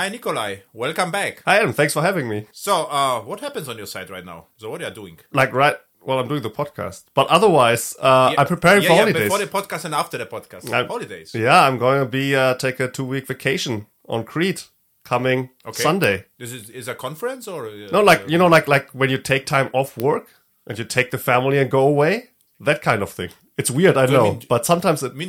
[0.00, 0.62] Hi, Nicolai.
[0.72, 1.42] Welcome back.
[1.44, 1.74] Hi, Adam.
[1.74, 2.46] Thanks for having me.
[2.52, 4.46] So, uh, what happens on your side right now?
[4.56, 5.18] So, what are you doing?
[5.30, 9.00] Like right while I'm doing the podcast, but otherwise, uh, I'm preparing yeah, for yeah,
[9.00, 9.22] holidays.
[9.24, 10.72] Before the podcast and after the podcast.
[10.72, 11.34] I'm- holidays.
[11.34, 14.68] Yeah, I'm going to be uh, take a two week vacation on Crete
[15.04, 15.82] coming Okay.
[15.82, 16.24] Sunday.
[16.38, 19.18] This is is a conference or uh, No, like you know, like like when you
[19.18, 20.28] take time off work
[20.66, 23.32] and you take the family and go away, that kind of thing.
[23.58, 25.14] It's weird, I know, mean- but sometimes it.
[25.14, 25.28] Mean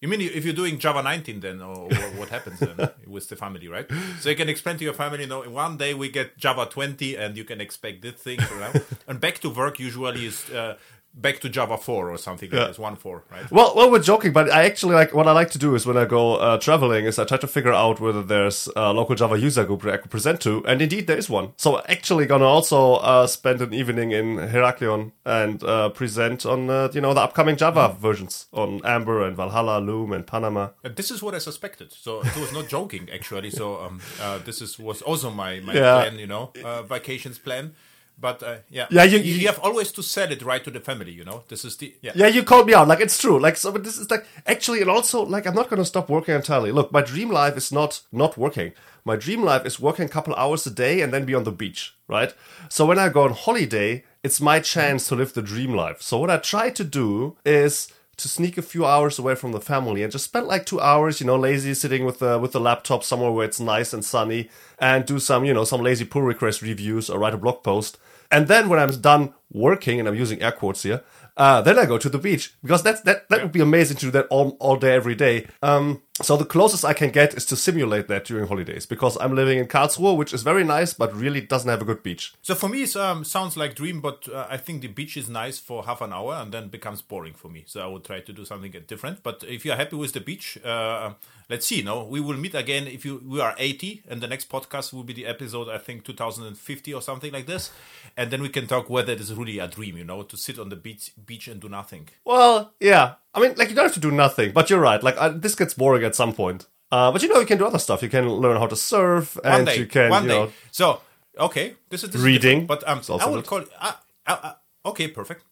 [0.00, 3.36] you mean if you're doing Java 19 then, or what, what happens then with the
[3.36, 3.86] family, right?
[4.20, 7.16] So you can explain to your family, you know, one day we get Java 20,
[7.16, 8.72] and you can expect this thing, you know?
[9.08, 10.76] and back to work usually is uh,
[11.12, 12.66] back to Java 4 or something like Yeah.
[12.68, 13.50] this, one four, right?
[13.50, 15.96] Well, well, we're joking, but I actually like what I like to do is when
[15.96, 19.36] I go uh, traveling is I try to figure out whether there's a local Java
[19.38, 21.52] user group that I could present to, and indeed there is one.
[21.56, 26.88] So actually, gonna also uh, spend an evening in Heraklion and uh, present on uh,
[26.94, 27.98] you know the upcoming Java Mm.
[27.98, 30.68] versions on Amber and Valhalla, Loom, and Panama.
[30.84, 31.92] And this is what I suspected.
[31.92, 33.50] So it was not joking actually.
[33.50, 35.94] So um, uh, this is was also my my Yeah.
[36.02, 37.74] plan, you know, uh, vacations plan.
[38.20, 40.80] But uh, yeah, Yeah, you- you, you- have always to sell it right to the
[40.80, 41.42] family, you know.
[41.48, 42.12] This is the yeah.
[42.14, 42.86] Yeah, you called me out.
[42.88, 43.38] Like it's true.
[43.40, 46.34] Like so, but this is like actually, and also like I'm not gonna stop working
[46.34, 46.70] entirely.
[46.72, 48.72] Look, my dream life is not not working.
[49.04, 51.50] My dream life is working a couple hours a day and then be on the
[51.52, 52.34] beach, right?
[52.68, 56.02] So when I go on holiday, it's my chance to live the dream life.
[56.02, 59.60] So what I try to do is to sneak a few hours away from the
[59.62, 62.60] family and just spend like two hours, you know, lazy sitting with the with the
[62.60, 66.20] laptop somewhere where it's nice and sunny, and do some, you know, some lazy pull
[66.20, 67.96] request reviews or write a blog post.
[68.30, 71.02] And then when I'm done working, and I'm using air quotes here,
[71.36, 74.06] uh, then I go to the beach because that's that that would be amazing to
[74.06, 75.46] do that all, all day every day.
[75.62, 79.34] Um, so the closest I can get is to simulate that during holidays because I'm
[79.34, 82.34] living in Karlsruhe, which is very nice, but really doesn't have a good beach.
[82.42, 85.28] So for me, it um, sounds like dream, but uh, I think the beach is
[85.28, 87.64] nice for half an hour and then becomes boring for me.
[87.66, 89.22] So I would try to do something different.
[89.22, 91.14] But if you're happy with the beach, uh,
[91.48, 91.82] let's see.
[91.82, 95.04] No, we will meet again if you we are 80, and the next podcast will
[95.04, 97.70] be the episode I think 2050 or something like this,
[98.16, 100.58] and then we can talk whether it is really a dream, you know, to sit
[100.58, 102.08] on the beach beach and do nothing.
[102.24, 103.14] Well, yeah.
[103.34, 105.02] I mean, like you don't have to do nothing, but you're right.
[105.02, 106.66] Like I, this gets boring at some point.
[106.92, 108.02] Uh, but you know, you can do other stuff.
[108.02, 110.34] You can learn how to surf, and day, you can, one you day.
[110.38, 111.00] know, So
[111.38, 112.66] okay, this is this Reading.
[112.66, 113.46] different, but um, I good.
[113.46, 113.62] call.
[113.80, 113.92] Uh,
[114.26, 114.52] uh, uh,
[114.90, 115.44] okay, perfect.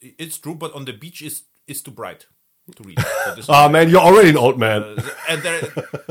[0.00, 2.26] It's true, but on the beach is is too bright
[2.76, 2.98] to read.
[3.42, 4.82] So oh man, you're already an old man.
[5.28, 5.60] and there,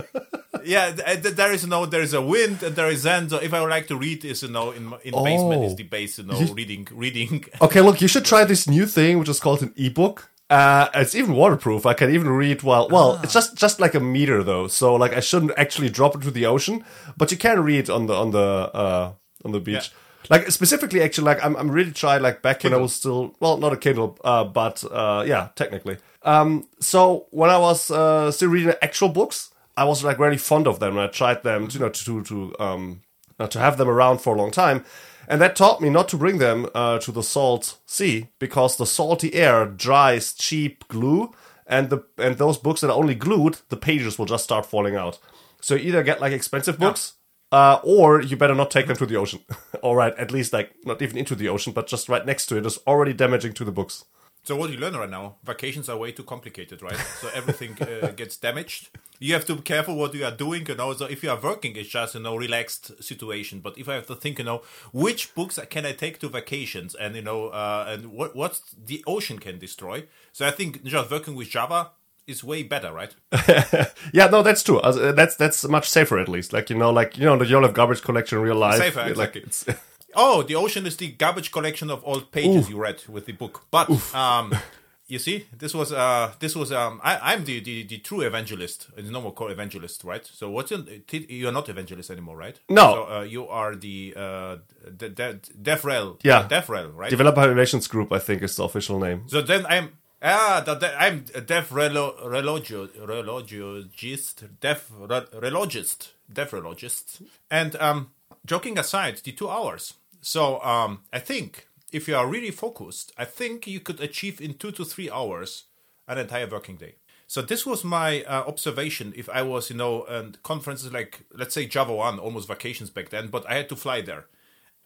[0.66, 3.30] yeah, th- th- there is no, there is a wind, and there is sand.
[3.30, 5.68] So if I would like to read, is you know, in in basement Oh.
[5.68, 7.46] is the base, you know, reading, reading.
[7.62, 10.30] Okay, look, you should try this new thing, which is called an ebook.
[10.48, 11.86] Uh, it's even waterproof.
[11.88, 14.68] I can even read while, well, it's just, just like a meter though.
[14.68, 16.84] So like I shouldn't actually drop it to the ocean,
[17.18, 19.14] but you can read on the, on the, uh,
[19.44, 19.92] on the beach.
[20.30, 23.58] Like specifically, actually, like I'm, I'm really trying like back when I was still, well,
[23.58, 25.98] not a Kindle, uh, but, uh, yeah, technically.
[26.22, 30.68] Um, so when I was, uh, still reading actual books, I was like really fond
[30.68, 33.02] of them and I tried them, you know, to, to, um,
[33.50, 34.86] to have them around for a long time.
[35.28, 38.86] And that taught me not to bring them uh, to the salt sea because the
[38.86, 41.32] salty air dries cheap glue,
[41.68, 44.96] and the and those books that are only glued, the pages will just start falling
[44.96, 45.20] out.
[45.62, 47.14] So you either get like expensive books,
[47.52, 49.40] uh, or you better not take them to the ocean.
[49.82, 52.58] All right, at least like not even into the ocean, but just right next to
[52.58, 54.06] it is already damaging to the books.
[54.46, 56.98] So what you learn right now, vacations are way too complicated, right?
[57.20, 58.90] So everything uh, gets damaged.
[59.18, 60.94] You have to be careful what you are doing, you know.
[60.94, 63.60] So if you are working, it's just you know relaxed situation.
[63.60, 64.62] But if I have to think, you know,
[64.94, 69.04] which books can I take to vacations, and you know, uh, and what what the
[69.08, 70.06] ocean can destroy.
[70.32, 71.92] So I think just working with Java
[72.28, 73.16] is way better, right?
[74.14, 74.80] Yeah, no, that's true.
[74.80, 76.54] Uh, that's that's much safer at least.
[76.54, 78.78] Like you know, like you know, the Yellow garbage collection in real life.
[78.78, 79.42] Safer, like exactly.
[79.42, 79.66] it's,
[80.16, 83.66] Oh, the ocean is the garbage collection of all pages you read with the book.
[83.72, 84.54] But um,
[85.08, 88.88] you see, this was uh, this was um, I, I'm the, the the true evangelist.
[88.98, 90.26] It's no more called evangelist, right?
[90.26, 92.60] So what's in, you're not evangelist anymore, right?
[92.70, 92.94] No.
[92.94, 96.20] So uh, you are the uh, the, the DevRel.
[96.24, 96.48] Yeah.
[96.50, 97.10] DevRel, right?
[97.10, 99.24] Developer Relations Group, I think, is the official name.
[99.28, 106.12] So then I'm ah the, the, I'm a deaf relo, relogio, relogist, deaf re, relogist,
[106.32, 107.22] deaf relogist.
[107.52, 108.12] And um,
[108.46, 109.94] joking aside, the two hours.
[110.26, 114.56] So um, I think if you are really focused, I think you could achieve in
[114.56, 115.66] two to three hours
[116.08, 116.96] an entire working day.
[117.28, 119.14] So this was my uh, observation.
[119.16, 123.10] If I was, you know, and conferences like let's say Java One, almost vacations back
[123.10, 124.26] then, but I had to fly there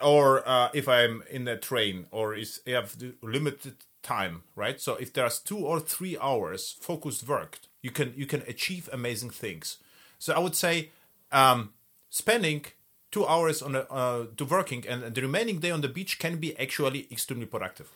[0.01, 4.79] or uh, if I'm in a train, or is I have limited time, right?
[4.79, 9.31] So if there's two or three hours focused work, you can you can achieve amazing
[9.31, 9.77] things.
[10.17, 10.91] So I would say
[11.31, 11.73] um,
[12.09, 12.65] spending
[13.11, 16.37] two hours on a, uh, to working and the remaining day on the beach can
[16.37, 17.89] be actually extremely productive.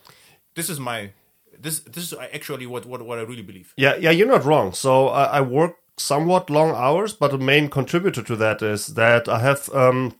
[0.56, 1.12] This is my
[1.60, 3.74] this this is actually what what, what I really believe.
[3.78, 4.74] Yeah, yeah, you're not wrong.
[4.74, 9.30] So uh, I work somewhat long hours, but the main contributor to that is that
[9.30, 10.16] I have um,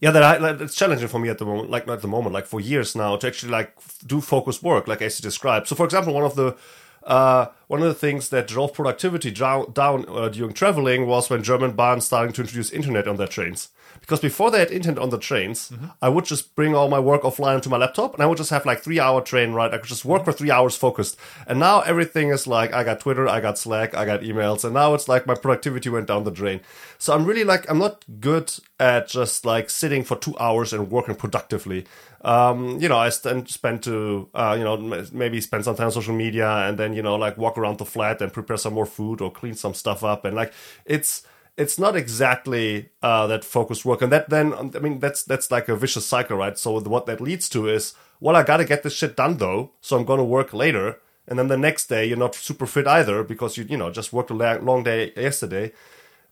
[0.00, 2.08] yeah that I, like, it's challenging for me at the moment like not at the
[2.08, 3.74] moment like for years now to actually like
[4.06, 6.56] do focused work like as you described so for example one of the
[7.02, 9.72] uh, one of the things that drove productivity down,
[10.08, 13.70] uh, during traveling was when German Bahn starting to introduce internet on their trains.
[14.00, 15.72] Because before they had internet on the trains,
[16.02, 18.50] I would just bring all my work offline onto my laptop, and I would just
[18.50, 19.72] have like three hour train ride.
[19.72, 21.16] I could just work for three hours focused.
[21.46, 24.74] And now everything is like I got Twitter, I got Slack, I got emails, and
[24.74, 26.60] now it's like my productivity went down the drain.
[26.98, 30.90] So I'm really like I'm not good at just like sitting for two hours and
[30.90, 31.86] working productively
[32.22, 34.76] um, you know, I st- spend to, uh, you know,
[35.12, 37.86] maybe spend some time on social media and then, you know, like walk around the
[37.86, 40.24] flat and prepare some more food or clean some stuff up.
[40.24, 40.52] And like,
[40.84, 41.22] it's,
[41.60, 44.00] it's not exactly uh, that focused work.
[44.00, 46.58] And that then, I mean, that's, that's like a vicious cycle, right?
[46.58, 49.72] So what that leads to is, well, I got to get this shit done though.
[49.82, 51.00] So I'm to work later.
[51.28, 54.12] And then the next day, you're not super fit either because you, you know, just
[54.12, 55.72] worked a long day yesterday.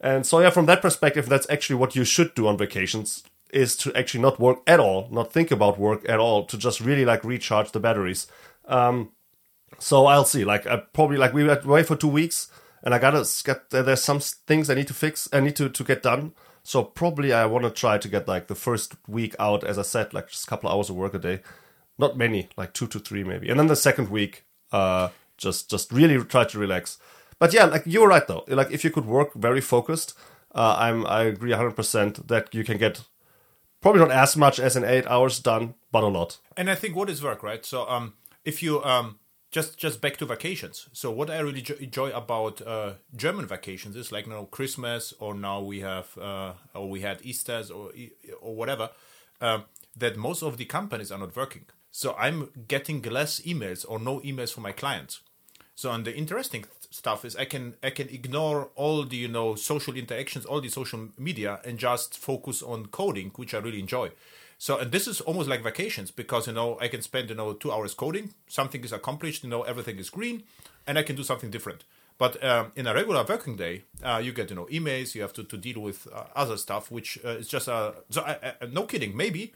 [0.01, 3.23] And so, yeah, from that perspective, that's actually what you should do on vacations
[3.53, 6.81] is to actually not work at all, not think about work at all, to just
[6.81, 8.27] really like recharge the batteries.
[8.65, 9.13] Um,
[9.79, 10.45] so I'll see.
[10.45, 12.51] Like I probably like we were away for two weeks,
[12.83, 15.29] and I gotta get there's some things I need to fix.
[15.33, 16.33] I need to to get done.
[16.63, 19.83] So probably I want to try to get like the first week out, as I
[19.83, 21.41] said, like just a couple of hours of work a day,
[21.97, 25.91] not many, like two to three maybe, and then the second week, uh, just just
[25.93, 26.99] really try to relax.
[27.39, 28.45] But yeah, like you're right though.
[28.49, 30.15] Like if you could work very focused,
[30.55, 33.03] uh, I'm I agree 100 percent that you can get
[33.81, 36.39] probably not as much as in eight hours done, but a lot.
[36.57, 37.65] And I think what is work, right?
[37.65, 38.15] So um,
[38.45, 39.19] if you um,
[39.51, 40.89] just just back to vacations.
[40.93, 45.35] So what I really enjoy about uh, German vacations is like you now Christmas or
[45.35, 47.93] now we have uh, or we had Easter's or
[48.41, 48.91] or whatever.
[49.41, 49.65] Um,
[49.97, 51.65] that most of the companies are not working.
[51.91, 55.21] So I'm getting less emails or no emails from my clients.
[55.75, 59.55] So and the interesting stuff is I can I can ignore all the you know
[59.55, 64.11] social interactions, all the social media, and just focus on coding, which I really enjoy.
[64.59, 67.53] So and this is almost like vacations because you know I can spend you know
[67.53, 70.43] two hours coding, something is accomplished, you know everything is green,
[70.87, 71.85] and I can do something different.
[72.19, 75.33] But um, in a regular working day, uh, you get you know emails, you have
[75.35, 78.67] to, to deal with uh, other stuff, which uh, is just a so I, I,
[78.67, 79.53] no kidding maybe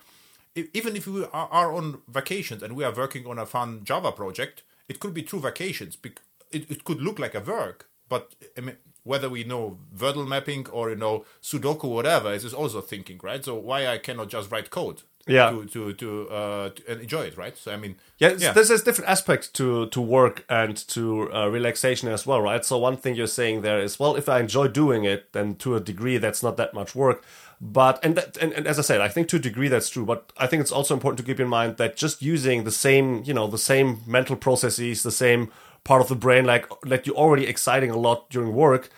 [0.55, 3.85] e- even if we are, are on vacations and we are working on a fun
[3.85, 5.97] Java project, it could be true vacations.
[5.97, 6.23] bec-
[6.53, 10.69] It, it could look like a work, but I mean, whether we know Wordle mapping
[10.71, 13.45] or you know Sudoku, whatever, is is also thinking, right?
[13.45, 15.51] So why I cannot just write code, Yeah.
[15.51, 17.57] to to to, uh, to and enjoy it, right?
[17.57, 18.53] So I mean, Yeah, yeah.
[18.53, 21.03] there's there's different aspects to to work and to
[21.33, 22.65] uh, relaxation as well, right?
[22.65, 25.75] So one thing you're saying there is, well, if I enjoy doing it, then to
[25.77, 27.25] a degree that's not that much work.
[27.61, 30.05] But and that, and, and as I said, I think to a degree that's true.
[30.05, 33.23] But I think it's also important to keep in mind that just using the same,
[33.25, 35.51] you know, the same mental processes, the same
[35.85, 38.89] part of the brain, like like you're already exciting a lot during work,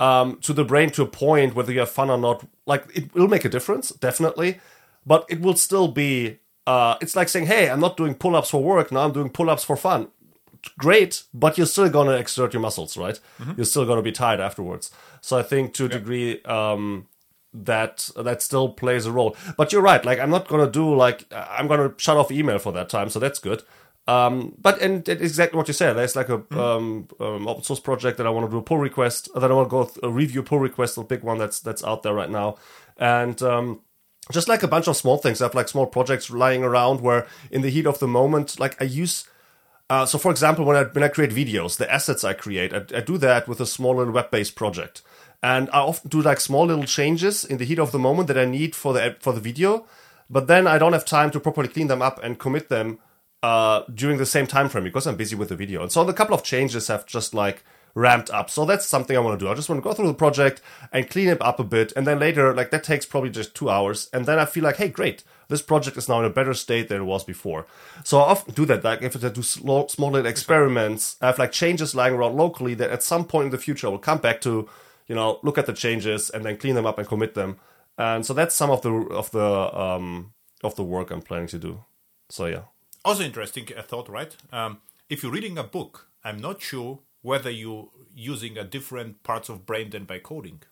[0.00, 3.14] um, to the brain to a point whether you have fun or not, like it
[3.14, 4.60] will make a difference, definitely.
[5.06, 8.62] But it will still be uh, it's like saying, "Hey, I'm not doing pull-ups for
[8.62, 8.90] work.
[8.90, 10.08] Now I'm doing pull-ups for fun."
[10.78, 13.20] Great, but you're still gonna exert your muscles, right?
[13.56, 14.90] You're still gonna be tired afterwards.
[15.20, 17.06] So I think to a degree, um,
[17.52, 19.36] that that still plays a role.
[19.58, 20.02] But you're right.
[20.04, 23.18] Like I'm not gonna do like I'm gonna shut off email for that time, so
[23.20, 23.62] that's good.
[24.06, 25.94] Um, but and it's exactly what you said.
[25.94, 28.76] There's like a um, um, open source project that I want to do a pull
[28.76, 29.30] request.
[29.34, 31.82] That I want to go th- a review pull request, a big one that's that's
[31.82, 32.56] out there right now,
[32.98, 33.80] and um,
[34.30, 35.40] just like a bunch of small things.
[35.40, 38.80] I have like small projects lying around where in the heat of the moment, like
[38.80, 39.26] I use.
[39.88, 42.84] Uh, so, for example, when I when I create videos, the assets I create, I,
[42.94, 45.00] I do that with a small little web-based project,
[45.42, 48.38] and I often do like small little changes in the heat of the moment that
[48.38, 49.86] I need for the for the video,
[50.28, 52.98] but then I don't have time to properly clean them up and commit them
[53.44, 55.82] uh, during the same time frame because I'm busy with the video.
[55.82, 57.62] And so a couple of changes have just like
[57.94, 58.48] ramped up.
[58.48, 59.50] So that's something I want to do.
[59.50, 61.92] I just want to go through the project and clean it up a bit.
[61.94, 64.08] And then later, like that takes probably just two hours.
[64.14, 65.24] And then I feel like, hey, great.
[65.48, 67.66] This project is now in a better state than it was before.
[68.02, 68.82] So I often do that.
[68.82, 72.72] Like if I do small, small little experiments, I have like changes lying around locally
[72.74, 74.70] that at some point in the future I will come back to,
[75.06, 77.58] you know, look at the changes and then clean them up and commit them.
[77.98, 80.32] And so that's some of the of the um,
[80.62, 81.84] of the work I'm planning to do.
[82.30, 82.62] So yeah.
[83.04, 84.34] Also interesting uh, thought, right?
[84.52, 89.48] Um, if you're reading a book, I'm not sure whether you're using a different parts
[89.48, 90.62] of brain than by coding.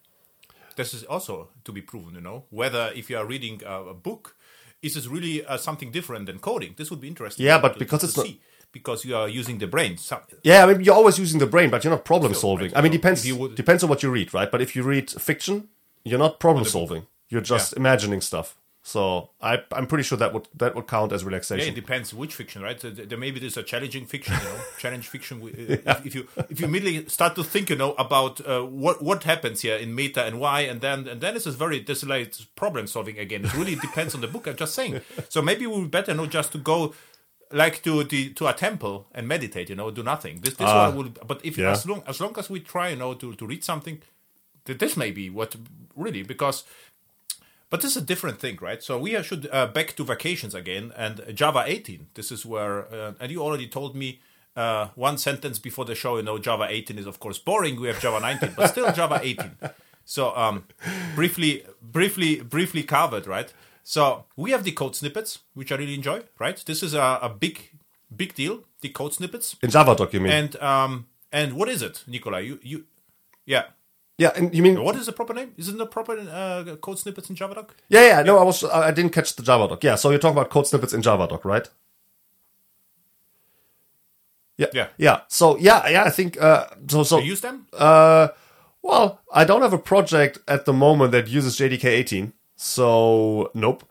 [0.76, 3.94] This is also to be proven, you know, whether if you are reading a, a
[3.94, 4.36] book,
[4.80, 6.74] is this really uh, something different than coding?
[6.76, 7.44] This would be interesting.
[7.46, 8.26] Yeah, but to- because to it's not-
[8.72, 9.98] because you are using the brain.
[9.98, 12.68] So, Yeah, I mean, you're always using the brain, but you're not problem solving.
[12.68, 12.76] right.
[12.78, 14.50] I mean, depends you would- depends on what you read, right?
[14.50, 15.68] But if you read fiction,
[16.04, 17.06] you're not problem solving.
[17.28, 18.56] You're just imagining stuff.
[18.84, 21.64] So I, I'm pretty sure that would that would count as relaxation.
[21.64, 22.80] Yeah, it depends which fiction, right?
[22.80, 25.38] So There maybe there's a challenging fiction, you know, challenge fiction.
[25.38, 28.62] wi- uh, If, if you if you immediately start to think, you know, about uh,
[28.62, 31.78] what what happens here in meta and why, and then and then this is very
[31.78, 33.44] this is like problem solving again.
[33.44, 34.48] It really depends on the book.
[34.48, 35.00] I'm just saying.
[35.28, 36.92] So maybe we would better know just to go
[37.52, 40.40] like to the to a temple and meditate, you know, do nothing.
[40.40, 41.18] This this Ah, one would.
[41.24, 41.70] But if yeah.
[41.70, 44.02] as long as long as we try, you know, to to read something,
[44.64, 45.54] th- this may be what
[45.94, 46.64] really because
[47.72, 48.80] but this is a different thing, right?
[48.88, 52.06] So we are- should uh, back to vacations again and Java 18.
[52.18, 54.08] This is where, uh, and you already told me
[54.62, 56.12] uh, one sentence before the show.
[56.18, 57.80] You know, Java 18 is of course boring.
[57.80, 59.56] We have Java 19, but still Java 18.
[60.04, 60.64] So um,
[61.14, 63.52] briefly, briefly, briefly covered, right?
[63.84, 66.58] So we have the code snippets, which I really enjoy, right?
[66.66, 67.70] This is a, a big,
[68.14, 68.64] big deal.
[68.80, 70.32] The code snippets, In Javadoc, you mean?
[70.32, 72.40] and um, and what is it, Nicolai?
[72.48, 72.84] You you,
[73.46, 73.64] yeah.
[74.22, 75.50] Yeah, and you mean What is the proper name?
[75.56, 77.68] Isn't the proper uh, code snippets in Javadoc?
[77.88, 78.22] Yeah, yeah.
[78.22, 79.82] No, I was I didn't catch the Javadoc.
[79.84, 81.68] Yeah, so you're talking about code snippets in Javadoc, right?
[84.58, 84.88] Yeah, Yeah.
[84.98, 85.20] yeah.
[85.28, 86.04] So yeah, yeah.
[86.04, 87.02] I think uh, so.
[87.04, 87.66] So You use them?
[87.72, 88.28] uh,
[88.82, 93.84] well, I don't have a project at the moment that uses JDK 18, so nope.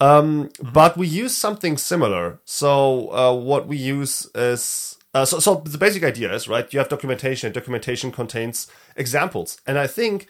[0.00, 2.38] Um, but we use something similar.
[2.44, 6.70] So uh, what we use is uh, so so the basic idea is right.
[6.72, 7.46] You have documentation.
[7.46, 8.66] and Documentation contains
[8.96, 10.28] examples, and I think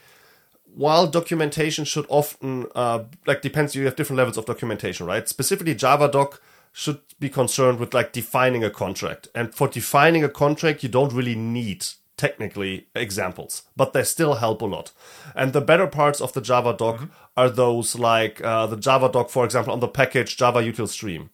[0.75, 5.75] while documentation should often uh, like depends you have different levels of documentation right specifically
[5.75, 6.39] javadoc
[6.73, 11.13] should be concerned with like defining a contract and for defining a contract you don't
[11.13, 11.87] really need
[12.17, 14.91] technically examples but they still help a lot
[15.37, 19.73] and the better parts of the javadoc are those like uh, the javadoc for example
[19.73, 21.31] on the package java util stream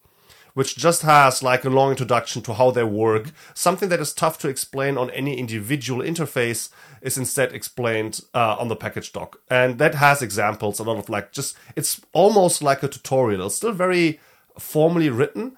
[0.54, 3.30] which just has like a long introduction to how they work.
[3.54, 6.70] Something that is tough to explain on any individual interface
[7.02, 9.40] is instead explained uh, on the package doc.
[9.50, 13.46] And that has examples, a lot of like just, it's almost like a tutorial.
[13.46, 14.20] It's still very
[14.58, 15.56] formally written,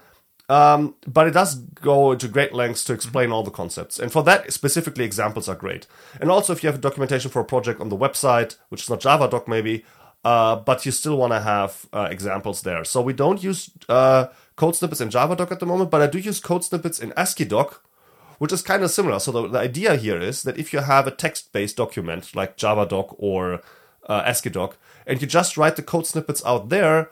[0.48, 3.98] um, but it does go into great lengths to explain all the concepts.
[3.98, 5.86] And for that, specifically, examples are great.
[6.20, 9.00] And also, if you have documentation for a project on the website, which is not
[9.00, 9.84] Javadoc maybe,
[10.24, 12.84] uh, but you still want to have uh, examples there.
[12.84, 16.18] So we don't use uh, code snippets in Javadoc at the moment, but I do
[16.18, 17.78] use code snippets in AsciiDoc,
[18.38, 19.18] which is kind of similar.
[19.18, 23.14] So the, the idea here is that if you have a text-based document like Javadoc
[23.18, 23.60] or
[24.06, 24.74] uh, AsciiDoc,
[25.06, 27.10] and you just write the code snippets out there,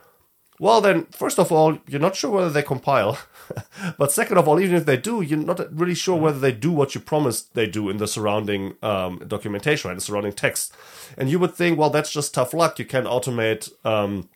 [0.60, 3.18] well, then, first of all, you're not sure whether they compile.
[3.98, 6.70] but second of all, even if they do, you're not really sure whether they do
[6.70, 9.94] what you promised they do in the surrounding um, documentation, right?
[9.94, 10.76] The surrounding text.
[11.16, 12.78] And you would think, well, that's just tough luck.
[12.78, 14.28] You can automate um,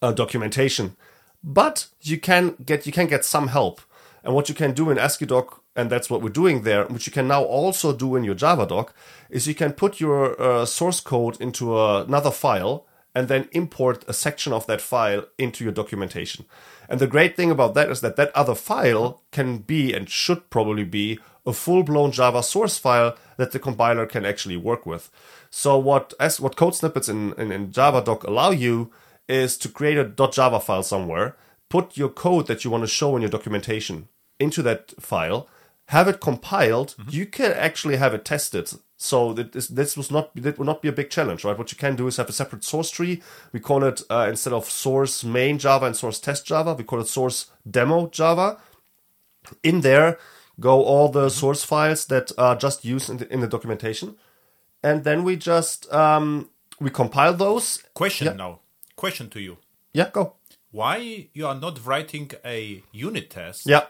[0.00, 0.96] uh, documentation,
[1.42, 3.80] but you can get you can get some help.
[4.24, 7.12] And what you can do in AsciiDoc, and that's what we're doing there, which you
[7.12, 8.90] can now also do in your Javadoc,
[9.30, 14.12] is you can put your uh, source code into another file and then import a
[14.12, 16.44] section of that file into your documentation.
[16.88, 20.50] And the great thing about that is that that other file can be and should
[20.50, 25.10] probably be a full-blown Java source file that the compiler can actually work with.
[25.50, 28.92] So what as what code snippets in, in, in Javadoc allow you
[29.28, 31.36] is to create a .java file somewhere,
[31.68, 34.08] put your code that you want to show in your documentation
[34.38, 35.48] into that file,
[35.86, 36.94] have it compiled.
[37.10, 38.70] You can actually have it tested.
[39.00, 41.56] So that this, this was not that will not be a big challenge, right?
[41.56, 43.22] What you can do is have a separate source tree.
[43.52, 47.00] We call it uh, instead of source main Java and source test Java, we call
[47.00, 48.58] it source demo Java.
[49.62, 50.18] In there
[50.60, 54.16] go all the source files that are just used in the, in the documentation,
[54.82, 57.84] and then we just um, we compile those.
[57.94, 58.32] Question Yeah.
[58.32, 58.60] now.
[58.98, 59.58] Question to you.
[59.94, 60.34] Yeah, go.
[60.72, 63.84] Why you are not writing a unit test Yeah.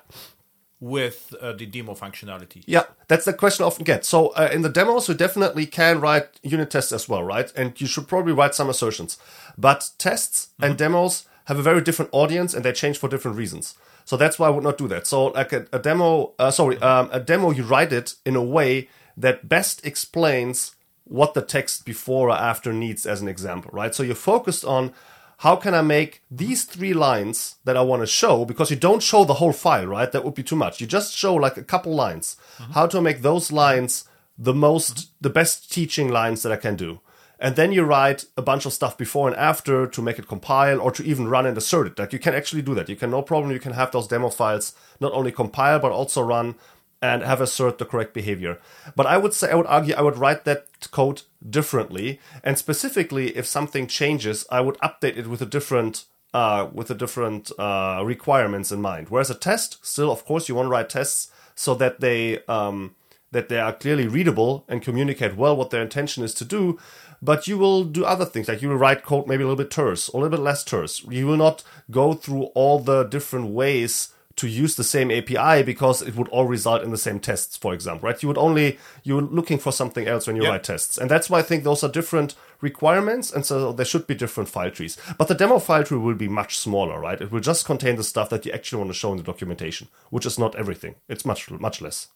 [0.80, 2.62] with uh, the demo functionality?
[2.66, 4.04] Yeah, that's the question I often get.
[4.04, 7.50] So uh, in the demos, you definitely can write unit tests as well, right?
[7.56, 9.16] And you should probably write some assertions.
[9.56, 13.74] But tests and demos have a very different audience, and they change for different reasons.
[14.04, 15.06] So that's why I would not do that.
[15.06, 18.42] So like a, a demo, uh, sorry, um, a demo, you write it in a
[18.44, 20.76] way that best explains
[21.08, 23.94] what the text before or after needs as an example, right?
[23.94, 24.92] So you're focused on
[25.38, 29.02] how can I make these three lines that I want to show because you don't
[29.02, 30.10] show the whole file, right?
[30.10, 30.80] That would be too much.
[30.80, 32.36] You just show like a couple lines.
[32.58, 32.72] Mm-hmm.
[32.72, 37.00] How to make those lines the most, the best teaching lines that I can do.
[37.40, 40.80] And then you write a bunch of stuff before and after to make it compile
[40.80, 41.98] or to even run and assert it.
[41.98, 42.88] Like you can actually do that.
[42.88, 43.52] You can no problem.
[43.52, 46.56] You can have those demo files not only compile but also run
[47.00, 48.58] and have assert the correct behavior.
[48.96, 52.20] But I would say, I would argue, I would write that code differently.
[52.42, 56.94] And specifically, if something changes, I would update it with a different, uh, with a
[56.94, 59.08] different uh, requirements in mind.
[59.10, 62.94] Whereas a test, still, of course, you want to write tests so that they um,
[63.30, 66.78] that they are clearly readable and communicate well what their intention is to do.
[67.20, 68.48] but you will do other things.
[68.48, 70.64] Like you will write code maybe a little bit terse or a little bit less
[70.64, 71.02] terse.
[71.04, 76.00] You will not go through all the different ways to use the same API because
[76.02, 78.22] it would all result in the same tests, for example, right?
[78.22, 80.50] You would only, you're looking for something else when you Yeah.
[80.50, 80.96] write tests.
[80.96, 83.32] And that's why I think those are different requirements.
[83.32, 84.96] And so there should be different file trees.
[85.18, 87.20] But the demo file tree will be much smaller, right?
[87.20, 89.88] It will just contain the stuff that you actually want to show in the documentation,
[90.10, 90.94] which is not everything.
[91.08, 92.08] It's much, much less.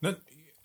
[0.00, 0.16] No,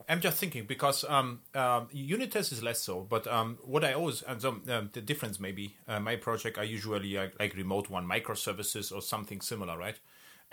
[0.10, 3.94] I'm just thinking because um, um, unit test is less so, but um, what I
[3.94, 7.90] always and so, um, the difference maybe uh, my project are usually like, like remote
[7.90, 9.98] one microservices or something similar, right?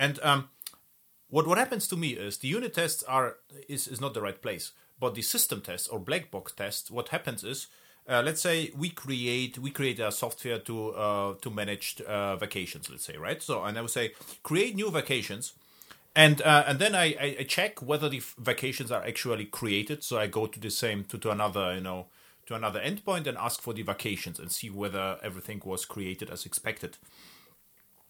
[0.00, 0.48] And um,
[1.28, 3.36] what what happens to me is the unit tests are
[3.68, 6.90] is, is not the right place, but the system tests or black box tests.
[6.90, 7.68] What happens is.
[8.08, 12.90] Uh, let's say we create we create a software to uh, to manage uh, vacations.
[12.90, 13.40] Let's say right.
[13.40, 15.52] So and I would say create new vacations,
[16.16, 20.02] and uh, and then I, I, I check whether the vacations are actually created.
[20.02, 22.06] So I go to the same to, to another you know
[22.46, 26.46] to another endpoint and ask for the vacations and see whether everything was created as
[26.46, 26.96] expected.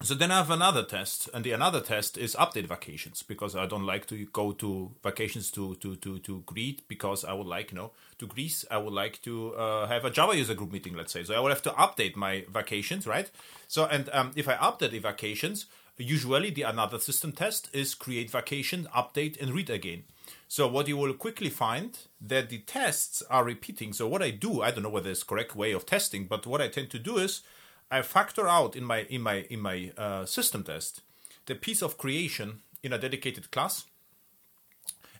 [0.02, 3.66] So then I have another test, and the another test is update vacations because I
[3.66, 7.70] don't like to go to vacations to to to to Greece because I would like
[7.70, 10.94] you know to Greece I would like to uh, have a Java user group meeting
[10.94, 11.22] let's say.
[11.22, 13.30] So I would have to update my vacations right?
[13.68, 15.66] So and um, if I update the vacations
[15.98, 20.04] usually the another system test is create vacation update and read again.
[20.48, 23.92] So what you will quickly find that the tests are repeating.
[23.92, 26.62] So what I do I don't know whether it's correct way of testing but what
[26.62, 27.42] I tend to do is
[27.90, 31.02] I factor out in my in my in my uh, system test
[31.46, 33.84] the piece of creation in a dedicated class,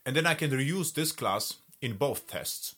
[0.07, 2.77] and then I can reuse this class in both tests.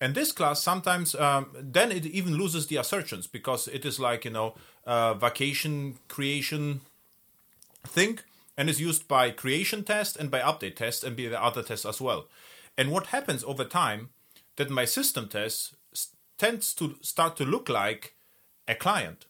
[0.00, 4.24] And this class sometimes um, then it even loses the assertions because it is like
[4.24, 6.80] you know uh, vacation creation
[7.86, 8.18] thing
[8.56, 11.86] and is used by creation test and by update test and by the other tests
[11.86, 12.26] as well.
[12.76, 14.10] And what happens over time
[14.56, 15.74] that my system test
[16.38, 18.14] tends to start to look like
[18.68, 19.26] a client.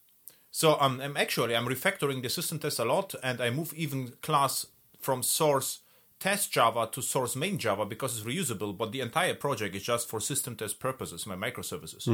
[0.51, 4.12] So um, I'm actually I'm refactoring the system test a lot, and I move even
[4.21, 4.67] class
[5.01, 5.81] from source
[6.21, 8.77] test Java to source main Java because it's reusable.
[8.77, 12.07] But the entire project is just for system test purposes, my microservices.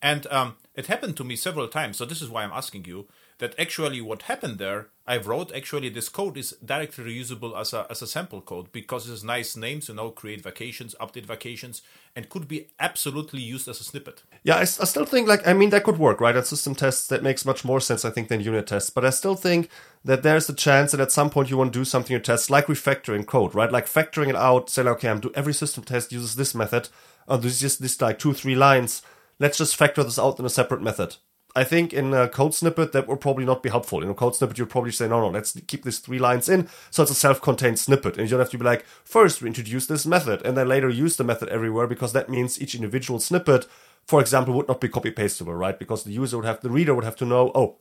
[0.00, 1.98] And um, it happened to me several times.
[1.98, 3.06] So this is why I'm asking you
[3.38, 4.88] that actually what happened there.
[5.06, 9.06] I wrote actually this code is directly reusable as a as a sample code because
[9.06, 11.82] it has nice names, you know, create vacations, update vacations,
[12.14, 14.22] and could be absolutely used as a snippet.
[14.42, 16.34] Yeah, I still think like I mean that could work, right?
[16.34, 18.88] At system tests, that makes much more sense, I think, than unit tests.
[18.88, 19.68] But I still think
[20.02, 22.48] that there's a chance that at some point you want to do something in tests,
[22.48, 23.70] like refactoring code, right?
[23.70, 26.88] Like factoring it out, saying, okay, I'm do every system test uses this method,
[27.28, 29.02] or this is just this like two three lines.
[29.38, 31.16] Let's just factor this out in a separate method.
[31.56, 34.02] I think in a code snippet that would probably not be helpful.
[34.02, 36.68] In a code snippet, you'd probably say, no, no, let's keep these three lines in,
[36.90, 39.86] so it's a self-contained snippet, and you don't have to be like, first we introduce
[39.86, 43.66] this method, and then later use the method everywhere, because that means each individual snippet,
[44.06, 45.78] for example, would not be copy pastable, right?
[45.78, 47.78] Because the user would have, the reader would have to know, oh,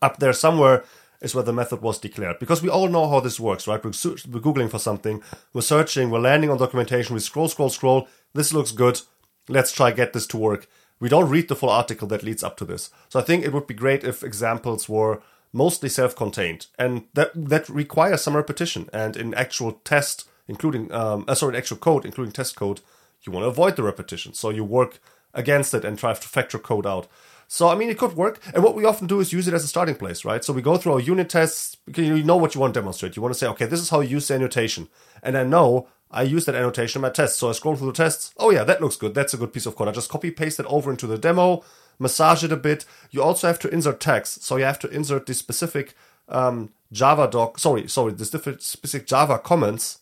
[0.00, 0.84] up there somewhere
[1.20, 2.38] is where the method was declared.
[2.38, 3.82] Because we all know how this works, right?
[3.82, 8.08] We're, we're Googling for something, we're searching, we're landing on documentation, we scroll, scroll, scroll.
[8.34, 9.00] This looks good.
[9.48, 10.66] Let's try get this to work.
[11.00, 12.90] We don't read the full article that leads up to this.
[13.08, 15.20] So I think it would be great if examples were
[15.52, 18.88] mostly self-contained and that that requires some repetition.
[18.92, 22.80] And in actual test, including um, uh, sorry, in actual code, including test code,
[23.22, 24.32] you want to avoid the repetition.
[24.34, 25.00] So you work
[25.34, 27.08] against it and try to factor code out.
[27.48, 28.40] So I mean, it could work.
[28.54, 30.42] And what we often do is use it as a starting place, right?
[30.42, 33.14] So we go through our unit tests you know what you want to demonstrate.
[33.14, 34.88] You want to say, okay, this is how you use the annotation,
[35.22, 37.38] and I know I use that annotation in my tests.
[37.38, 38.32] So I scroll through the tests.
[38.38, 39.14] Oh yeah, that looks good.
[39.14, 39.88] That's a good piece of code.
[39.88, 41.62] I just copy paste it over into the demo,
[41.98, 42.84] massage it a bit.
[43.10, 45.94] You also have to insert text, so you have to insert the specific
[46.28, 47.58] um, Java doc.
[47.58, 49.98] Sorry, sorry, the specific Java comments,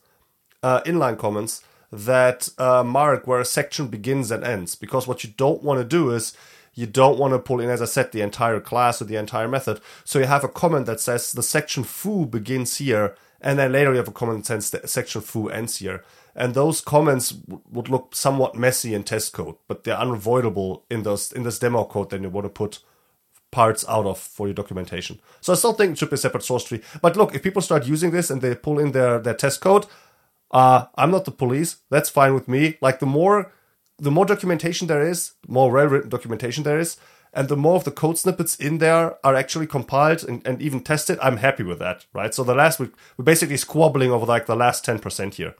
[0.62, 4.74] uh, inline comments that uh, mark where a section begins and ends.
[4.74, 6.36] Because what you don't want to do is
[6.74, 9.48] you don't want to pull in, as I said, the entire class or the entire
[9.48, 9.80] method.
[10.04, 13.90] So you have a comment that says the section foo begins here, and then later
[13.90, 16.04] you have a comment that says the section foo ends here.
[16.36, 21.02] And those comments w- would look somewhat messy in test code, but they're unavoidable in
[21.02, 22.10] those in this demo code.
[22.10, 22.78] Then you want to put
[23.50, 25.18] parts out of for your documentation.
[25.40, 26.82] So I still think it should be a separate source tree.
[27.02, 29.86] But look, if people start using this and they pull in their their test code,
[30.50, 31.76] uh, I'm not the police.
[31.90, 32.76] That's fine with me.
[32.80, 33.52] Like the more
[33.98, 36.96] the more documentation there is, more well written documentation there is,
[37.32, 40.80] and the more of the code snippets in there are actually compiled and, and even
[40.80, 42.34] tested, I'm happy with that, right?
[42.34, 45.54] So the last we we're basically squabbling over like the last ten percent here.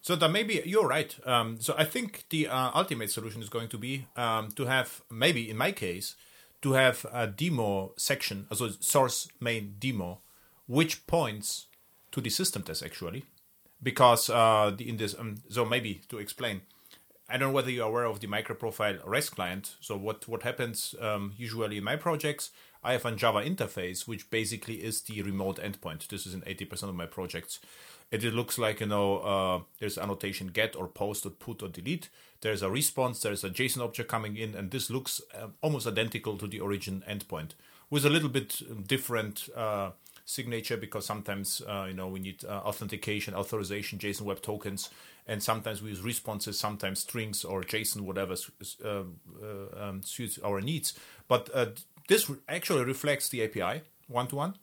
[0.00, 1.16] So that maybe you're right.
[1.26, 5.02] Um, so I think the uh, ultimate solution is going to be um, to have
[5.10, 6.14] maybe in my case
[6.62, 10.20] to have a demo section, also source main demo,
[10.66, 11.66] which points
[12.14, 13.24] to the system test actually,
[13.82, 16.62] because uh, the, in this um, so maybe to explain,
[17.28, 19.74] I don't know whether you're aware of the microprofile REST client.
[19.80, 22.50] So what what happens um, usually in my projects,
[22.82, 26.06] I have a Java interface, which basically is the remote endpoint.
[26.06, 27.58] This is in 80% of my projects.
[28.10, 31.68] It, it looks like you know uh, there's annotation get or post or put or
[31.68, 32.10] delete.
[32.42, 33.20] There's a response.
[33.20, 37.02] There's a JSON object coming in, and this looks uh, almost identical to the origin
[37.08, 37.54] endpoint
[37.90, 39.48] with a little bit different.
[39.56, 39.90] Uh,
[40.24, 44.90] signature because sometimes uh, you know we need uh, authentication, authorization, JSON Web Tokens,
[45.26, 48.34] and sometimes we use responses, sometimes strings or JSON, whatever
[48.84, 49.02] uh,
[49.78, 50.94] um, suits our needs.
[51.28, 51.66] But uh,
[52.08, 54.54] this actually reflects the API one to one,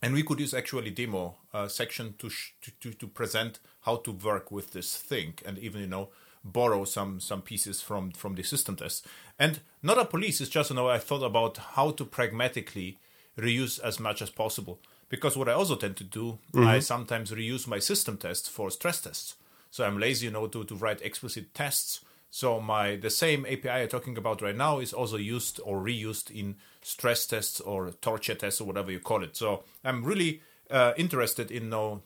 [0.00, 3.96] and we could use actually demo uh, section to, sh- to, to to present how
[3.96, 6.08] to work with this thing, and even you know
[6.44, 9.06] borrow some some pieces from from the system test.
[9.38, 12.98] And not a police is just you know I thought about how to pragmatically
[13.38, 16.66] reuse as much as possible because what I also tend to do mm-hmm.
[16.66, 19.34] I sometimes reuse my system tests for stress tests.
[19.70, 22.00] So I'm lazy, you know, to, to write explicit tests.
[22.30, 26.30] So my the same API I'm talking about right now is also used or reused
[26.30, 29.36] in stress tests or torture tests or whatever you call it.
[29.36, 30.40] So I'm really
[30.70, 32.02] uh, interested in you know,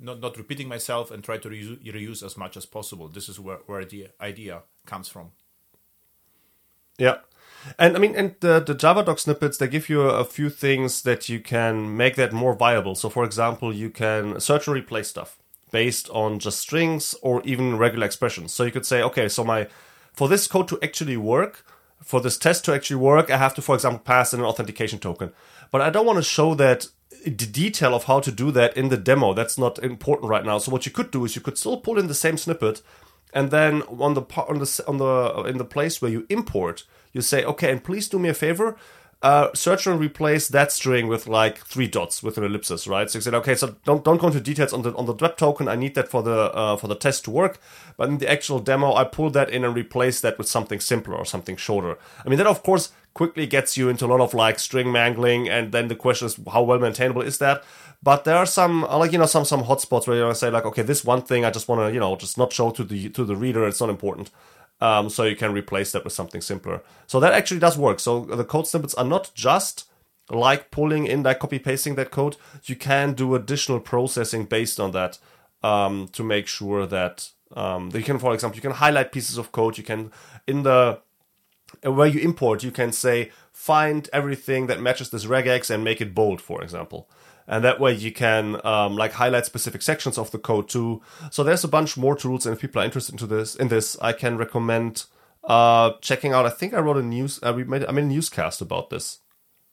[0.00, 3.06] not, not repeating myself and try to reuse, reuse as much as possible.
[3.06, 5.30] This is where, where the idea comes from.
[6.98, 7.18] Yeah.
[7.78, 11.28] And I mean, and the, the Javadoc snippets, they give you a few things that
[11.28, 12.94] you can make that more viable.
[12.94, 15.38] So, for example, you can search and replace stuff
[15.70, 18.52] based on just strings or even regular expressions.
[18.52, 19.68] So you could say, okay, so my
[20.12, 21.64] for this code to actually work,
[22.02, 24.98] for this test to actually work, I have to, for example, pass in an authentication
[24.98, 25.32] token.
[25.70, 26.88] But I don't want to show that
[27.24, 29.34] the detail of how to do that in the demo.
[29.34, 30.58] That's not important right now.
[30.58, 32.82] So what you could do is you could still pull in the same snippet,
[33.32, 36.84] and then on the part on the on the in the place where you import,
[37.12, 38.76] you say, okay, and please do me a favor
[39.20, 43.10] uh, search and replace that string with like three dots with an ellipsis, right?
[43.10, 45.36] So you said, okay, so don't don't go into details on the on the web
[45.36, 45.66] token.
[45.66, 47.58] I need that for the uh, for the test to work,
[47.96, 51.16] but in the actual demo, I pull that in and replace that with something simpler
[51.16, 51.98] or something shorter.
[52.24, 55.48] I mean, that of course quickly gets you into a lot of like string mangling,
[55.48, 57.64] and then the question is how well maintainable is that?
[58.00, 60.50] But there are some like you know some some hotspots where you want to say
[60.50, 62.84] like, okay, this one thing I just want to you know just not show to
[62.84, 63.66] the to the reader.
[63.66, 64.30] It's not important.
[64.80, 66.82] Um, so you can replace that with something simpler.
[67.06, 67.98] So that actually does work.
[68.00, 69.86] So the code snippets are not just
[70.30, 72.36] like pulling in, like copy pasting that code.
[72.64, 75.18] You can do additional processing based on that
[75.62, 79.52] um, to make sure that um, you can, for example, you can highlight pieces of
[79.52, 79.78] code.
[79.78, 80.12] You can
[80.46, 81.00] in the
[81.82, 86.14] where you import, you can say find everything that matches this regex and make it
[86.14, 87.08] bold, for example
[87.48, 91.02] and that way you can um, like highlight specific sections of the code too.
[91.30, 93.96] So there's a bunch more tools, and if people are interested into this, in this,
[94.00, 95.06] I can recommend
[95.44, 96.46] uh, checking out.
[96.46, 97.40] I think I wrote a news.
[97.42, 99.20] Uh, we made I made a newscast about this.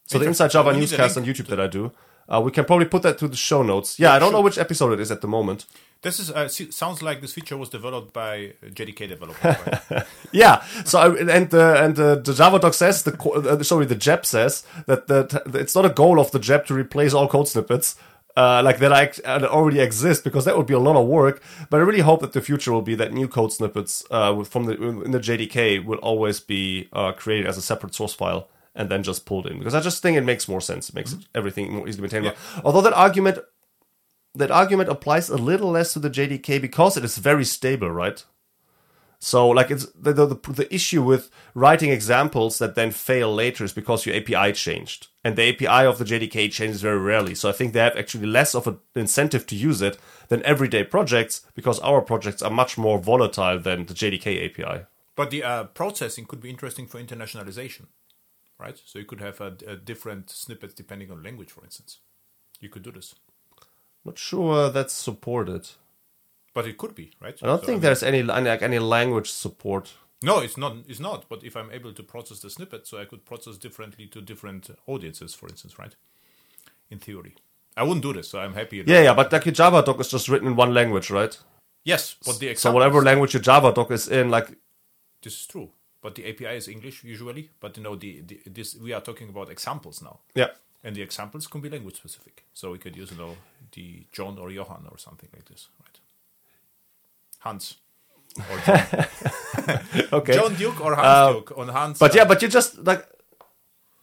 [0.06, 1.92] So the Inside Java newscast on YouTube that I do.
[2.28, 3.98] Uh, we can probably put that to the show notes.
[4.00, 5.66] Yeah, I don't know which episode it is at the moment.
[6.06, 9.56] This is uh, sounds like this feature was developed by JDK developers.
[9.90, 10.06] Right?
[10.30, 10.62] yeah.
[10.84, 14.62] So I, and the and the, the Javadoc says the uh, sorry the JEP says
[14.86, 17.96] that the, it's not a goal of the JEP to replace all code snippets.
[18.36, 21.42] Uh, like that, I, uh, already exist because that would be a lot of work.
[21.70, 24.66] But I really hope that the future will be that new code snippets uh, from
[24.66, 24.74] the
[25.06, 29.02] in the JDK will always be uh, created as a separate source file and then
[29.02, 30.88] just pulled in because I just think it makes more sense.
[30.88, 31.22] It makes mm-hmm.
[31.34, 32.36] everything more easily maintainable.
[32.36, 32.60] Yeah.
[32.64, 33.38] Although that argument
[34.36, 38.24] that argument applies a little less to the JDK because it is very stable, right?
[39.18, 43.72] So, like, it's the, the, the issue with writing examples that then fail later is
[43.72, 45.08] because your API changed.
[45.24, 47.34] And the API of the JDK changes very rarely.
[47.34, 50.84] So, I think they have actually less of an incentive to use it than everyday
[50.84, 54.84] projects because our projects are much more volatile than the JDK API.
[55.16, 57.86] But the uh, processing could be interesting for internationalization,
[58.60, 58.78] right?
[58.84, 62.00] So, you could have a, a different snippets depending on language, for instance.
[62.60, 63.14] You could do this.
[64.06, 65.68] Not sure that's supported.
[66.54, 67.36] But it could be, right?
[67.42, 69.92] I don't so, think I mean, there's any like any language support.
[70.22, 70.76] No, it's not.
[70.86, 71.28] It's not.
[71.28, 74.70] But if I'm able to process the snippet, so I could process differently to different
[74.86, 75.94] audiences, for instance, right?
[76.88, 77.34] In theory,
[77.76, 78.28] I wouldn't do this.
[78.28, 78.84] So I'm happy.
[78.86, 79.14] Yeah, yeah.
[79.14, 81.36] But like your Javadoc is just written in one language, right?
[81.84, 84.56] Yes, but the so whatever language your Java doc is in, like
[85.20, 85.70] this is true.
[86.00, 87.50] But the API is English usually.
[87.58, 90.20] But you know, the, the this we are talking about examples now.
[90.36, 90.50] Yeah
[90.86, 92.44] and the examples can be language specific.
[92.54, 93.36] So we could use, you know,
[93.72, 95.98] the John or Johan or something like this, right?
[97.40, 97.74] Hans.
[98.38, 100.10] Or John.
[100.12, 100.34] okay.
[100.34, 101.98] John Duke or Hans uh, Duke on Hans.
[101.98, 103.04] But yeah, but you just like,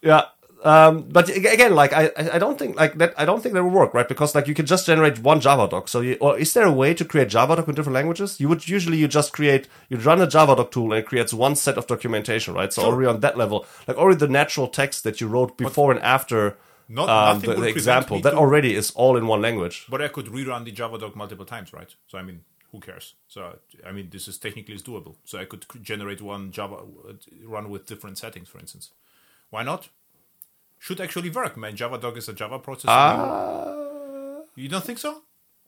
[0.02, 0.26] yeah.
[0.66, 3.14] Um, but again, like I, I don't think like that.
[3.18, 4.08] I don't think that will work, right?
[4.08, 5.88] Because like you can just generate one Javadoc.
[5.88, 8.40] So, you, or is there a way to create Javadoc in different languages?
[8.40, 11.56] You would usually you just create you run a Javadoc tool and it creates one
[11.56, 12.72] set of documentation, right?
[12.72, 12.92] So sure.
[12.92, 16.06] already on that level, like already the natural text that you wrote before but, and
[16.06, 19.86] after not, um, the, the example that to, already is all in one language.
[19.90, 21.94] But I could rerun the Javadoc multiple times, right?
[22.08, 22.42] So I mean,
[22.72, 23.16] who cares?
[23.28, 25.16] So I mean, this is technically is doable.
[25.26, 27.14] So I could generate one Java uh,
[27.46, 28.92] run with different settings, for instance.
[29.50, 29.90] Why not?
[30.80, 31.78] Should actually work, man.
[31.78, 32.90] JavaDoc is a Java processor.
[32.90, 34.42] Ah.
[34.56, 35.22] you don't think so?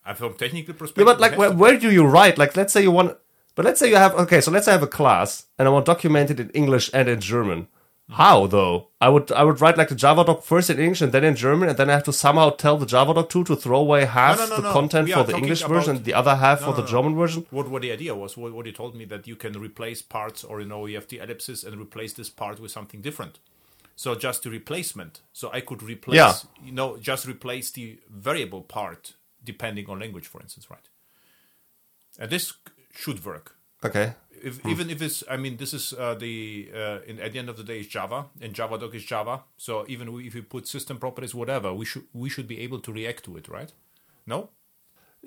[0.06, 1.06] I from technical Yeah, perspective.
[1.06, 2.38] but like, where, where do you write?
[2.38, 3.18] Like, let's say you want,
[3.56, 5.72] but let's say you have, okay, so let's say I have a class and I
[5.72, 7.68] want documented in English and in German.
[8.10, 8.90] How though?
[9.02, 11.70] I would I would write like the JavaDoc first in English and then in German,
[11.70, 14.46] and then I have to somehow tell the JavaDoc tool to throw away half no,
[14.46, 14.72] no, the no.
[14.74, 16.84] content We for the English version and the other half for the.
[16.86, 17.48] German version.
[17.50, 20.44] what what the idea was what, what he told me that you can replace parts
[20.44, 23.40] or you know you have the ellipsis and replace this part with something different
[23.96, 26.34] so just the replacement so i could replace Yeah.
[26.64, 29.14] you know just replace the variable part
[29.44, 30.88] depending on language for instance right
[32.20, 32.54] and this
[32.94, 34.14] should work Okay.
[34.44, 37.50] if, even if it's i mean this is uh, the uh, in, at the end
[37.50, 40.98] of the day is java and javadoc is java so even if you put system
[40.98, 43.74] properties whatever we should we should be able to react to it right
[44.26, 44.50] no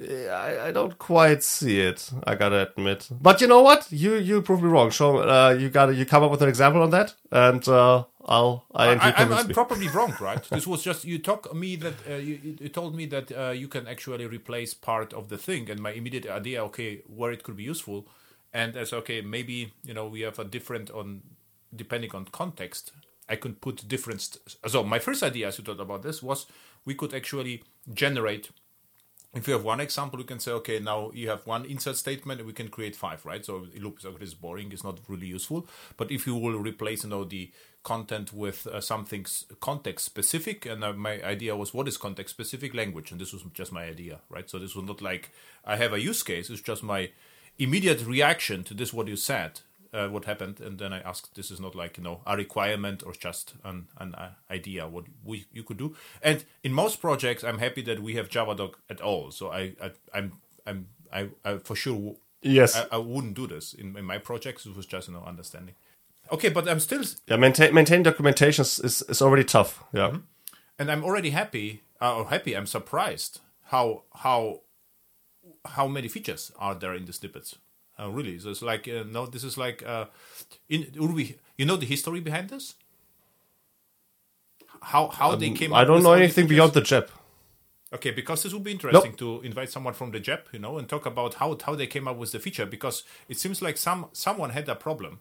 [0.00, 2.11] I, I don't quite see it.
[2.24, 3.08] I gotta admit.
[3.20, 3.90] But you know what?
[3.90, 4.90] You you prove me wrong.
[4.90, 8.64] Show uh, you gotta you come up with an example on that, and uh, I'll
[8.74, 8.90] I.
[8.94, 10.42] I I'm, I'm probably wrong, right?
[10.50, 13.50] this was just you talk me that uh, you, you- you told me that uh,
[13.50, 17.42] you can actually replace part of the thing, and my immediate idea, okay, where it
[17.42, 18.06] could be useful,
[18.52, 21.22] and as okay, maybe you know we have a different on
[21.74, 22.92] depending on context.
[23.28, 24.22] I could put different.
[24.22, 26.46] St- so my first idea, as you thought about this, was
[26.84, 28.50] we could actually generate
[29.34, 32.40] if you have one example, you can say, okay, now you have one insert statement,
[32.40, 33.44] and we can create five, right?
[33.44, 35.66] So like it's boring, it's not really useful.
[35.98, 39.26] But if you will replace, you know, the content with uh, something
[39.61, 43.12] context specific, and uh, my idea was, what is context specific language?
[43.12, 44.48] And this was just my idea, right?
[44.48, 45.30] So this was not like
[45.64, 47.11] I have a use case; it's just my
[47.59, 49.61] immediate reaction to this what you said,
[49.92, 53.03] uh, what happened, and then I asked, this is not like you know a requirement
[53.05, 55.97] or just an an uh, idea what we you could do.
[56.23, 59.31] And in most projects, I'm happy that we have JavaDoc at all.
[59.31, 60.33] So I, I I'm
[60.66, 62.77] I'm I, I for sure Yes.
[62.77, 64.66] I, I wouldn't do this in, in my projects.
[64.66, 65.75] It was just you know understanding.
[66.31, 69.83] Okay, but I'm still yeah, maintain maintain documentation is, is, is already tough.
[69.92, 70.09] Yeah.
[70.09, 70.18] Mm-hmm.
[70.79, 71.83] and I'm already happy.
[72.01, 72.57] Uh, or happy.
[72.57, 74.61] I'm surprised how how
[75.76, 77.57] how many features are there in the snippets.
[78.00, 80.07] Uh, really, so it's like uh, no, this is like uh,
[80.68, 81.37] in Urbi.
[81.57, 82.74] You know the history behind this?
[84.81, 85.72] How how they came?
[85.72, 86.57] Um, I don't know anything features?
[86.57, 87.11] beyond the JEP.
[87.92, 90.88] Okay, because this would be interesting to invite someone from the JEP, you know, and
[90.88, 92.66] talk about how how they came up with the feature.
[92.66, 95.20] Because it seems like some someone had a problem,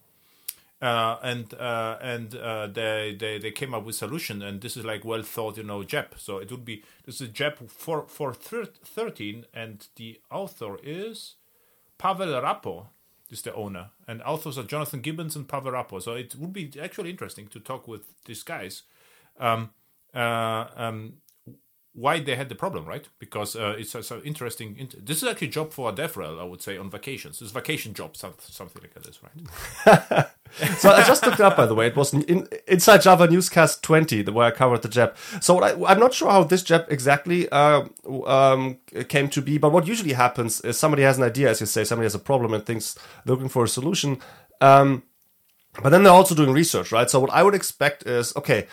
[0.81, 4.85] uh, and uh, and uh, they, they they came up with solution, and this is
[4.85, 6.15] like well thought, you know, JEP.
[6.17, 11.35] So it would be this is JEP for for thir- thirteen, and the author is
[11.97, 12.87] Pavel Rappo.
[13.29, 16.01] Is the owner, and authors are Jonathan Gibbons and Pavel Rappo.
[16.01, 18.83] So it would be actually interesting to talk with these guys.
[19.37, 19.71] Um,
[20.15, 21.13] uh, um,
[21.97, 23.07] why they had the problem, right?
[23.17, 24.75] Because uh, it's a, so interesting.
[24.77, 27.41] int- This is actually a job for a DevRel, I would say, on vacations.
[27.41, 30.27] It's vacation job, some- something like this, right?
[30.77, 31.88] So I just looked up, by the way.
[31.88, 35.17] It was in, inside Java Newscast 20, the way I covered the JEP.
[35.41, 37.83] So I, I'm not sure how this JEP exactly uh,
[38.25, 38.77] um,
[39.10, 41.83] came to be, but what usually happens is somebody has an idea, as you say,
[41.83, 44.19] somebody has a problem and thinks looking for a solution.
[44.62, 45.03] Um,
[45.83, 47.10] but then they're also doing research, right?
[47.10, 48.67] So what I would expect is, okay,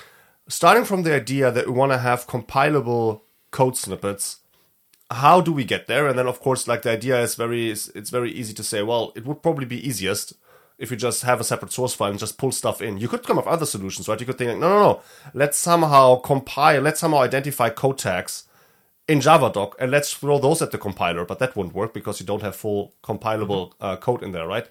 [0.49, 4.39] starting from the idea that we want to have compilable code snippets,
[5.11, 6.07] how do we get there?
[6.07, 9.13] And then, of course, like the idea is very, it's very easy to say, well,
[9.15, 10.35] it would probably be easiest
[10.79, 12.99] if you just have a separate source file and just pull stuff in.
[12.99, 14.19] You could come up with other solutions, right?
[14.19, 15.01] You could think, like, no, no, no,
[15.33, 18.45] let's somehow compile, let's somehow identify code tags
[19.07, 21.25] in JavaDoc and let's throw those at the compiler.
[21.25, 24.67] But that won't work because you don't have full compilable uh, code in there, right?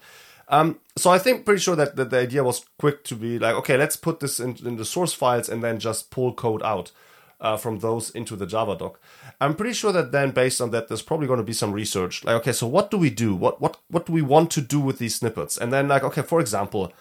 [0.54, 3.56] Um, so I think pretty sure that, that the idea was quick to be like,
[3.56, 6.92] okay, let's put this in, in the source files and then just pull code out
[7.40, 8.94] uh, from those into the JavaDoc.
[9.40, 12.24] I'm pretty sure that then based on that, there's probably going to be some research.
[12.24, 13.34] Like, okay, so what do we do?
[13.34, 15.58] What what what do we want to do with these snippets?
[15.58, 16.92] And then like, okay, for example,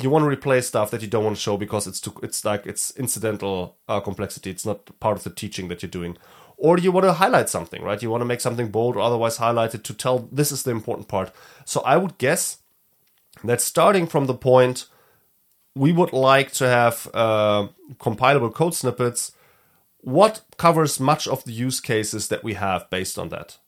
[0.00, 2.46] you want to replace stuff that you don't want to show because it's too, it's
[2.46, 4.50] like it's incidental uh, complexity.
[4.50, 6.16] It's not part of the teaching that you're doing.
[6.56, 8.02] Or you want to highlight something, right?
[8.02, 11.08] You want to make something bold or otherwise highlighted to tell this is the important
[11.08, 11.30] part.
[11.66, 12.62] So I would guess
[13.46, 14.86] that starting from the point
[15.74, 19.32] we would like to have uh, compilable code snippets,
[19.98, 23.58] what covers much of the use cases that we have based on that?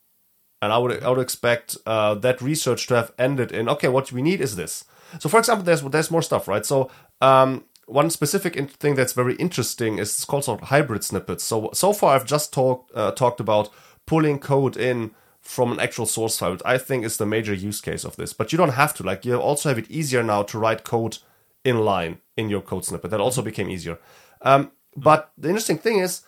[0.63, 4.11] And I would I would expect uh, that research to have ended in okay, what
[4.11, 4.85] we need is this.
[5.21, 6.67] So, for example, there's there's more stuff, right?
[6.67, 11.05] So, um, one specific in- thing that's very interesting is it's called sort of hybrid
[11.05, 11.45] snippets.
[11.45, 13.71] So, so far I've just talked uh, talked about
[14.07, 15.13] pulling code in
[15.49, 16.53] from an actual source file.
[16.53, 18.35] which I think is the major use case of this.
[18.35, 19.03] But you don't have to.
[19.03, 21.17] Like, you also have it easier now to write code
[21.65, 23.11] in line in your code snippet.
[23.11, 23.99] That also became easier.
[24.43, 26.21] Um, but the interesting thing is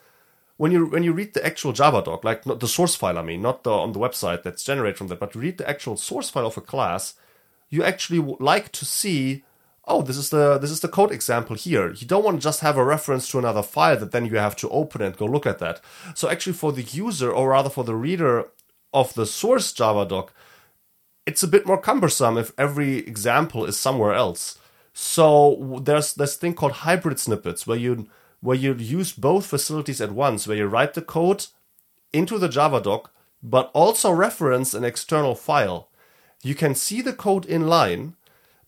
[0.56, 3.22] when you when you read the actual Java doc, like not the source file, I
[3.22, 6.30] mean, not the on the website that's generated from that, but read the actual source
[6.30, 7.14] file of a class,
[7.68, 9.44] you actually like to see,
[9.86, 11.92] oh, this is the this is the code example here.
[11.92, 14.56] You don't want to just have a reference to another file that then you have
[14.56, 15.82] to open and go look at that.
[16.14, 18.46] So actually, for the user, or rather for the reader
[18.92, 20.32] of the source Java doc,
[21.26, 24.58] it's a bit more cumbersome if every example is somewhere else.
[24.92, 28.08] So there's this thing called hybrid snippets where you
[28.40, 31.46] where you use both facilities at once, where you write the code
[32.12, 35.88] into the Java doc, but also reference an external file.
[36.42, 38.16] You can see the code in line,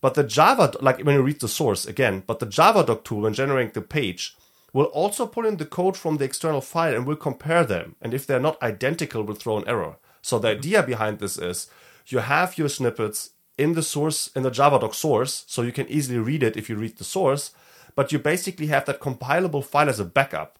[0.02, 3.22] but the Java, like when you read the source again, but the Java doc tool
[3.22, 4.36] when generating the page
[4.72, 7.96] will also pull in the code from the external file and will compare them.
[8.00, 9.96] And if they're not identical, will throw an error.
[10.22, 11.68] So the idea behind this is
[12.06, 16.18] you have your snippets in the source, in the Javadoc source, so you can easily
[16.18, 17.50] read it if you read the source,
[17.94, 20.58] but you basically have that compilable file as a backup.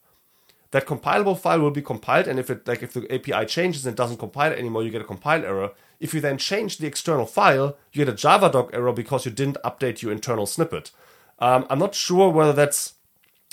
[0.72, 3.96] That compilable file will be compiled, and if it like if the API changes and
[3.96, 5.72] doesn't compile anymore, you get a compile error.
[6.01, 9.59] If you then change the external file, you get a Javadoc error because you didn't
[9.64, 10.90] update your internal snippet.
[11.38, 12.94] Um, I'm not sure whether that's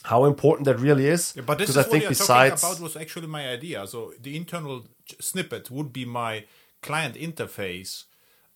[0.04, 1.34] how important that really is.
[1.36, 3.86] Yeah, but this is I what think you're besides talking about was actually my idea.
[3.88, 4.86] So the internal
[5.20, 6.46] snippet would be my
[6.82, 8.06] client interface,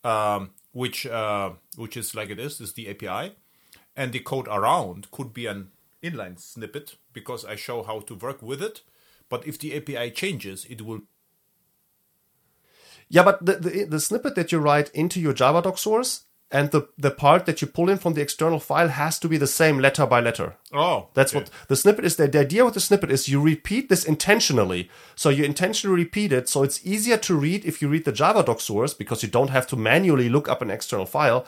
[0.03, 3.35] um, which uh, which is like it is, is the API,
[3.95, 8.41] and the code around could be an inline snippet because I show how to work
[8.41, 8.81] with it.
[9.29, 11.01] But if the API changes, it will
[13.09, 16.87] Yeah, but the, the the snippet that you write into your Javadoc source and the
[16.97, 19.79] the part that you pull in from the external file has to be the same
[19.79, 20.55] letter by letter.
[20.71, 21.43] oh That's okay.
[21.43, 22.15] what the snippet is.
[22.15, 24.89] The, the idea with the snippet is you repeat this intentionally.
[25.15, 26.47] So you intentionally repeat it.
[26.47, 29.67] So it's easier to read if you read the Javadoc source because you don't have
[29.67, 31.45] to manually look up an external file.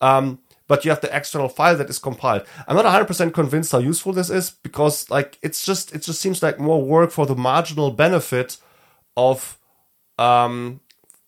[0.00, 2.46] Um, but you have the external file that is compiled.
[2.66, 6.42] I'm not 100% convinced how useful this is because like it's just it just seems
[6.42, 8.58] like more work for the marginal benefit
[9.16, 9.58] of
[10.18, 10.80] um,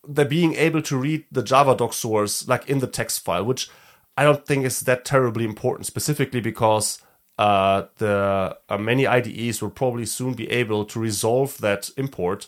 [0.06, 3.70] the being able to read the Javadoc source like in the text file, which
[4.16, 7.00] I don't think is that terribly important, specifically because
[7.38, 12.46] uh, the uh, many IDEs will probably soon be able to resolve that import.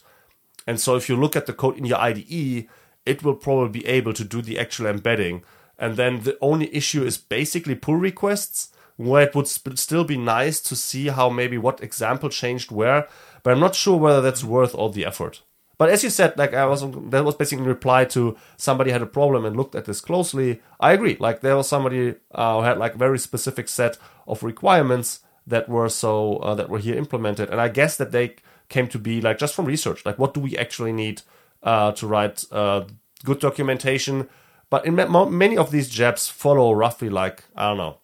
[0.66, 2.68] And so if you look at the code in your IDE,
[3.04, 5.44] it will probably be able to do the actual embedding.
[5.78, 10.16] And then the only issue is basically pull requests, where it would sp- still be
[10.16, 13.08] nice to see how maybe what example changed where,
[13.42, 15.42] but I'm not sure whether that's worth all the effort.
[15.78, 19.02] But as you said, like I was, that was basically a reply to somebody had
[19.02, 20.62] a problem and looked at this closely.
[20.80, 21.16] I agree.
[21.20, 25.88] Like there was somebody uh, who had like very specific set of requirements that were
[25.88, 28.36] so uh, that were here implemented, and I guess that they
[28.68, 30.04] came to be like just from research.
[30.04, 31.22] Like what do we actually need
[31.62, 32.84] uh, to write uh,
[33.24, 34.28] good documentation?
[34.70, 37.98] But in ma- many of these JEPs follow roughly like I don't know,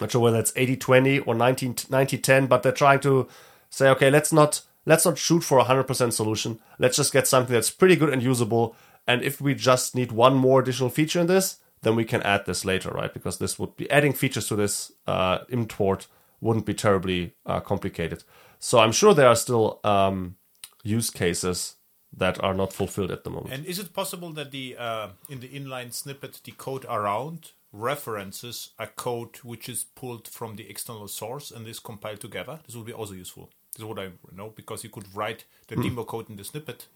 [0.00, 3.28] not sure whether it's 80-20 or 19 90-10, but they're trying to
[3.68, 6.60] say, okay, let's not let's not shoot for a 100% solution.
[6.78, 8.76] Let's just get something that's pretty good and usable.
[9.06, 12.46] And if we just need one more additional feature in this, then we can add
[12.46, 13.12] this later, right?
[13.12, 16.06] Because this would be adding features to this uh, import
[16.40, 18.24] wouldn't be terribly uh, complicated.
[18.58, 20.36] So I'm sure there are still um,
[20.82, 21.76] use cases
[22.16, 23.54] that are not fulfilled at the moment.
[23.54, 28.70] And is it possible that the uh, in the inline snippet the code around references
[28.78, 32.60] a code which is pulled from the external source and is compiled together?
[32.66, 33.50] This would be also useful.
[33.80, 36.86] Is what I know because you could write the demo code in the snippet,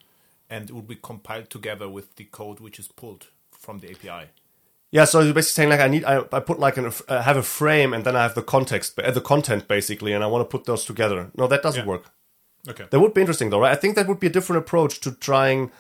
[0.51, 4.29] and it would be compiled together with the code which is pulled from the API.
[4.91, 7.39] Yeah, so you're basically saying like I need I, I put like an uh, have
[7.39, 10.43] a frame and then I have the context uh, the content basically and I want
[10.49, 11.31] to put those together.
[11.37, 11.89] No, that doesn't Yeah.
[11.89, 12.05] work.
[12.69, 12.85] Okay.
[12.91, 13.73] That would be interesting though, right?
[13.73, 15.71] I think that would be a different approach to trying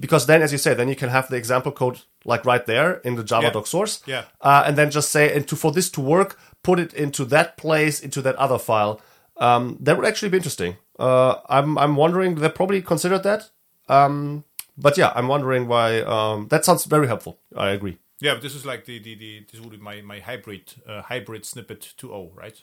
[0.00, 2.94] because then, as you say, then you can have the example code like right there
[3.04, 3.52] in the Java Yeah.
[3.52, 4.24] doc source, Yeah.
[4.40, 7.56] uh, and then just say and to for this to work, put it into that
[7.58, 9.00] place into that other file.
[9.38, 10.76] Um, that would actually be interesting.
[10.98, 13.50] Uh, I'm I'm wondering they probably considered that,
[13.88, 14.44] um,
[14.78, 16.00] but yeah, I'm wondering why.
[16.00, 17.38] Um, that sounds very helpful.
[17.54, 17.98] I agree.
[18.20, 21.02] Yeah, but this is like the, the, the this would be my my hybrid uh,
[21.02, 22.58] hybrid snippet 2.0, right?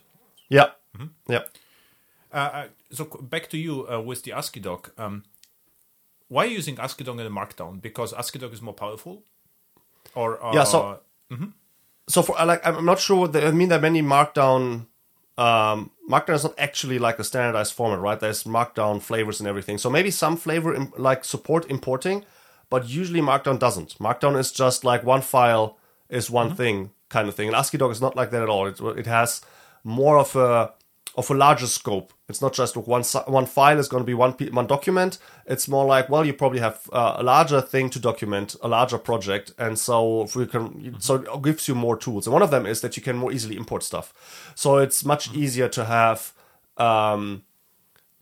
[0.50, 1.32] Yeah, Mm-hmm.
[1.32, 1.44] yeah.
[2.32, 4.90] Uh, uh, so back to you uh, with the AsciiDoc.
[4.98, 5.24] Um,
[6.28, 7.80] why are you using AsciiDoc in Markdown?
[7.82, 9.22] Because AsciiDoc is more powerful,
[10.16, 11.00] or uh, Yeah, so-
[12.10, 13.28] so for like I'm not sure.
[13.28, 14.88] That, I mean, there are many Markdown.
[15.38, 18.20] Um, Markdown is not actually like a standardized format, right?
[18.20, 19.78] There's Markdown flavors and everything.
[19.78, 22.26] So maybe some flavor im- like support importing,
[22.70, 23.98] but usually Markdown doesn't.
[24.00, 25.78] Markdown is just like one file
[26.10, 26.56] is one mm-hmm.
[26.58, 27.48] thing kind of thing.
[27.48, 28.68] And AsciiDoc is not like that at all.
[28.68, 29.42] It, it has
[29.84, 30.74] more of a
[31.16, 32.14] of a larger scope.
[32.28, 35.18] It's not just one one file is going to be one one document.
[35.46, 38.98] It's more like well, you probably have uh, a larger thing to document, a larger
[38.98, 42.26] project, and so if we can, so it gives you more tools.
[42.26, 44.54] And one of them is that you can more easily import stuff.
[44.56, 46.34] So it's much easier to have
[46.78, 47.44] um,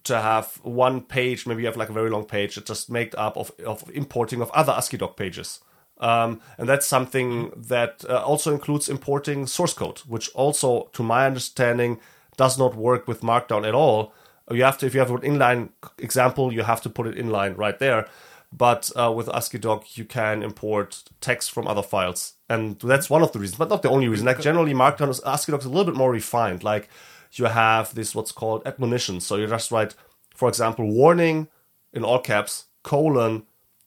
[0.03, 3.13] to have one page, maybe you have like a very long page that's just made
[3.15, 5.59] up of, of importing of other AsciiDoc pages.
[5.99, 11.27] Um, and that's something that uh, also includes importing source code, which also, to my
[11.27, 11.99] understanding,
[12.37, 14.13] does not work with Markdown at all.
[14.49, 17.57] You have to, if you have an inline example, you have to put it inline
[17.57, 18.07] right there.
[18.51, 23.31] But uh, with AsciiDoc, you can import text from other files, and that's one of
[23.31, 24.25] the reasons, but not the only reason.
[24.25, 26.61] Like generally, Markdown is AsciiDoc is a little bit more refined.
[26.61, 26.89] Like
[27.33, 29.21] you have this what's called admonition.
[29.21, 29.95] So you just write,
[30.35, 31.47] for example, warning
[31.93, 33.43] in all caps, colon,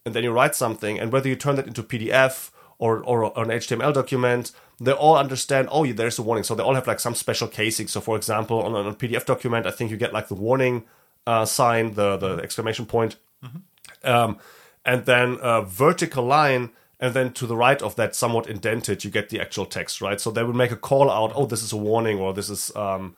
[0.06, 0.98] and then you write something.
[0.98, 5.16] And whether you turn that into PDF or, or, or an HTML document, they all
[5.16, 6.44] understand, oh, there's a warning.
[6.44, 7.88] So they all have like some special casing.
[7.88, 10.84] So for example, on, on a PDF document, I think you get like the warning
[11.26, 13.16] uh, sign, the, the exclamation point.
[13.44, 14.08] Mm-hmm.
[14.08, 14.38] Um,
[14.84, 16.70] and then a vertical line
[17.00, 20.20] and then to the right of that somewhat indented you get the actual text right
[20.20, 22.74] so they will make a call out oh this is a warning or this is
[22.76, 23.16] um,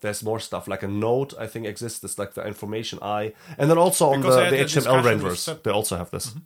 [0.00, 2.04] there's more stuff like a note I think exists.
[2.04, 5.96] It's like the information I, and then also on the, the HTML renderers they also
[5.96, 6.28] have this.
[6.28, 6.38] Mm-hmm.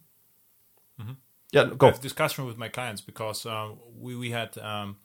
[1.52, 1.70] Mm-hmm.
[1.70, 1.88] Yeah, go.
[1.88, 4.96] I have discussion with my clients because uh, we we had um,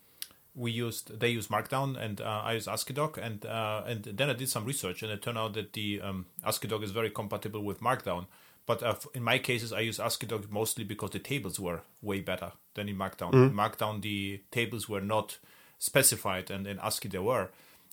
[0.56, 4.34] we used they use Markdown and uh, I use AsciiDoc and uh, and then I
[4.34, 7.80] did some research and it turned out that the um, AsciiDoc is very compatible with
[7.82, 8.26] Markdown.
[8.66, 12.52] But uh, in my cases, I use AsciiDoc mostly because the tables were way better
[12.74, 13.32] than in Markdown.
[13.32, 13.50] Mm.
[13.50, 15.38] In Markdown, the tables were not
[15.80, 17.50] specified, and in ASCII they were.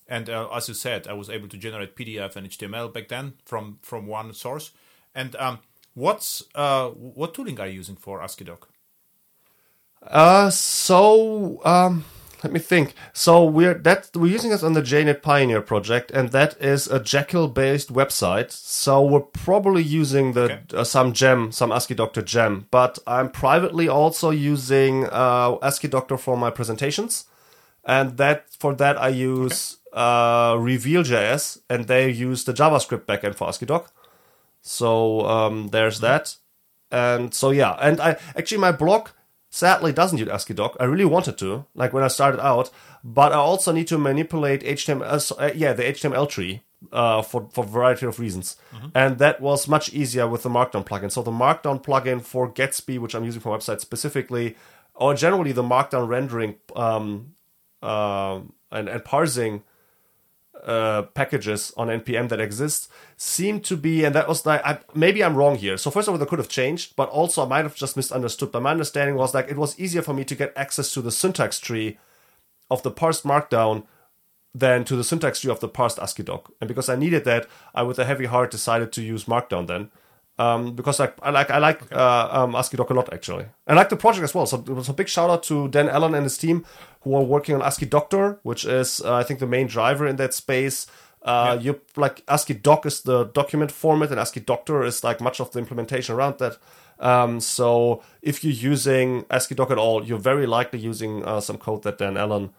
[0.07, 3.33] And uh, as you said, I was able to generate PDF and HTML back then
[3.45, 4.71] from from one source.
[5.13, 5.59] And um,
[5.95, 8.67] what's uh, what tooling are you using for AsciiDoc?
[10.03, 12.05] Uh, so um,
[12.43, 12.93] let me think.
[13.13, 16.99] So we're that we're using this on the JUnit Pioneer project, and that is a
[16.99, 18.51] Jekyll-based website.
[18.51, 20.59] So we're probably using the okay.
[20.73, 22.67] uh, some gem, some Asciidoctor gem.
[22.69, 27.25] But I'm privately also using uh, Asciidoctor for my presentations,
[27.83, 33.47] and that for that I use uh, Reveal.js, and they use the JavaScript backend for
[33.47, 33.87] AsciiDoc.
[34.65, 36.35] So um, there's that.
[36.91, 39.09] And so yeah, and I actually my blog
[39.49, 40.75] sadly doesn't use AsciiDoc.
[40.79, 42.71] I really wanted to, like when I started out,
[43.03, 45.31] but I also need to manipulate HTML.
[45.39, 48.87] Uh, yeah, the HTML tree uh, for for a variety of reasons, mm-hmm.
[48.95, 51.11] and that was much easier with the Markdown plugin.
[51.11, 54.55] So the Markdown plugin for Gatsby, which I'm using for websites specifically,
[54.95, 57.35] or generally the Markdown rendering um,
[57.83, 58.39] uh,
[58.71, 59.63] and and parsing
[60.63, 65.23] uh, packages on npm that exist seem to be, and that was like I, maybe
[65.23, 65.77] I'm wrong here.
[65.77, 68.51] So first of all, they could have changed, but also I might have just misunderstood.
[68.51, 71.11] But my understanding was like it was easier for me to get access to the
[71.11, 71.97] syntax tree
[72.69, 73.83] of the parsed Markdown
[74.53, 76.51] than to the syntax tree of the parsed AsciiDoc.
[76.59, 79.91] And because I needed that, I with a heavy heart decided to use Markdown then
[80.37, 81.95] um, because I, I like I like okay.
[81.95, 83.45] uh, um, AsciiDoc a lot actually.
[83.67, 84.45] I like the project as well.
[84.45, 86.65] So it was a big shout out to Dan Allen and his team
[87.05, 90.33] who are working on Asciidoctor, which is uh, I think the main driver in that
[90.33, 90.87] space.
[91.21, 91.63] Uh, yeah.
[91.63, 96.15] You like AsciiDoc is the document format, and Asciidoctor is like much of the implementation
[96.15, 96.57] around that.
[96.99, 101.83] Um, so if you're using AsciiDoc at all, you're very likely using uh, some code
[101.83, 102.49] that Dan Allen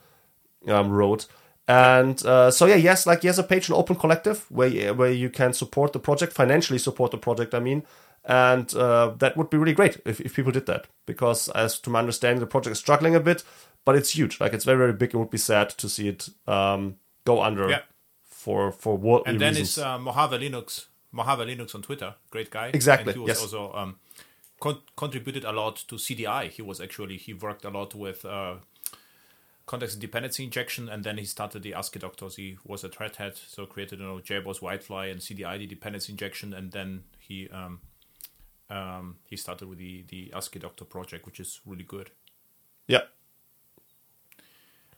[0.69, 1.27] um, wrote.
[1.69, 5.13] And uh, so yeah, yes, like he has a page in Open Collective where where
[5.13, 7.53] you can support the project financially, support the project.
[7.53, 7.83] I mean,
[8.25, 11.91] and uh, that would be really great if, if people did that because, as to
[11.91, 13.45] my understanding, the project is struggling a bit,
[13.87, 14.39] but it's huge.
[14.39, 15.15] Like it's very very big.
[15.15, 17.83] It would be sad to see it um, go under yeah.
[18.25, 19.79] for for worldly And then reasons.
[19.79, 22.71] it's uh, Mojave Linux, Mojave Linux on Twitter, great guy.
[22.75, 23.13] Exactly.
[23.13, 23.43] And he was yes.
[23.43, 23.97] also um,
[24.61, 26.51] con- contributed a lot to CDI.
[26.51, 28.57] He was actually he worked a lot with uh,
[29.67, 32.35] context dependency injection, and then he started the Asciidoctors.
[32.35, 36.53] He was at Red Hat, so created you know JBoss, WildFly, and CDI dependency injection,
[36.53, 37.81] and then he um,
[38.69, 42.11] um, he started with the the Asciidoctor project, which is really good.
[42.89, 43.03] Yeah.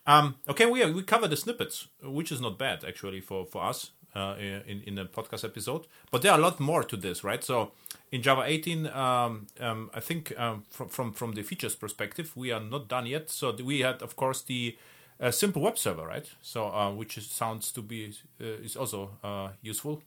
[0.08, 3.90] Um, okay, we we covered the snippets, which is not bad actually for for us
[4.16, 5.86] uh, in in the podcast episode.
[6.10, 7.44] But there are a lot more to this, right?
[7.44, 7.72] So
[8.10, 12.50] in Java 18, um, um, I think um, from, from from the features perspective, we
[12.52, 13.28] are not done yet.
[13.28, 14.78] So we had, of course, the
[15.20, 16.26] uh, simple web server, right?
[16.40, 20.00] So uh, which is, sounds to be uh, is also uh, useful.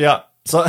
[0.00, 0.22] Yeah.
[0.44, 0.66] So,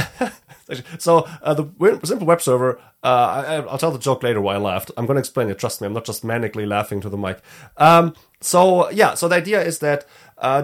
[0.99, 2.79] so uh, the simple web server.
[3.03, 4.91] I, will tell the joke later why I laughed.
[4.95, 5.57] I'm going to explain it.
[5.57, 7.41] Trust me, I'm not just manically laughing to the mic.
[7.77, 9.15] Um, so yeah.
[9.15, 10.05] So the idea is that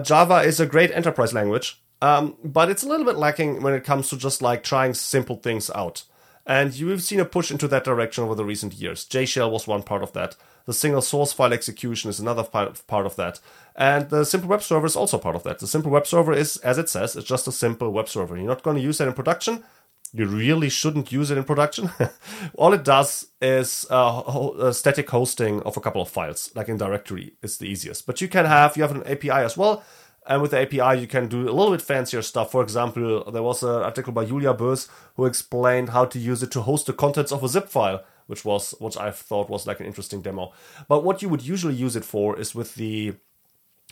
[0.04, 3.84] Java is a great enterprise language um, but it's a little bit lacking when it
[3.84, 6.04] comes to just like trying simple things out.
[6.46, 9.04] And you've seen a push into that direction over the recent years.
[9.04, 10.36] JShell was one part of that.
[10.68, 13.40] The single source file execution is another part of that.
[13.74, 15.60] And the simple web server is also part of that.
[15.60, 18.36] The simple web server is, as it says, it's just a simple web server.
[18.36, 19.64] You're not going to use that in production.
[20.12, 21.90] You really shouldn't use it in production.
[22.54, 27.32] All it does is uh, static hosting of a couple of files, like in directory.
[27.42, 28.04] It's the easiest.
[28.04, 29.82] But you can have you have an API as well,
[30.26, 32.52] And with the API, you can do a little bit fancier stuff.
[32.52, 36.50] For example, there was an article by Julia Boes who explained how to use it
[36.50, 39.80] to host the contents of a zip file, which was what I thought was like
[39.80, 40.52] an interesting demo.
[40.86, 43.14] But what you would usually use it for is with the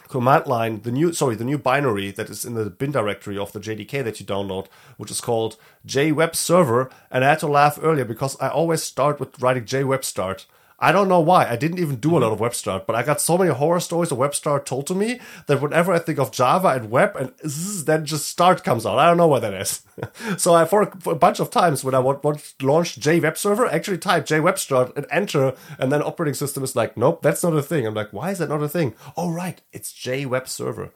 [0.08, 3.52] command line, the new sorry, the new binary that is in the bin directory of
[3.52, 4.66] the JDK that you download,
[4.98, 5.56] which is called
[5.86, 6.90] JWebServer.
[7.10, 10.46] And I had to laugh earlier because I always start with writing JWebStart.
[10.78, 11.48] I don't know why.
[11.48, 14.12] I didn't even do a lot of WebStart, but I got so many horror stories
[14.12, 17.86] of WebStart told to me that whenever I think of Java and web, and zzz,
[17.86, 18.98] then just start comes out.
[18.98, 19.82] I don't know what that is.
[20.36, 23.72] so I, for, for, a bunch of times when I want, want to launch JWebServer,
[23.72, 27.62] actually type JWebStart and enter, and then operating system is like, nope, that's not a
[27.62, 27.86] thing.
[27.86, 28.94] I'm like, why is that not a thing?
[29.16, 30.90] Oh, right, it's JWebServer.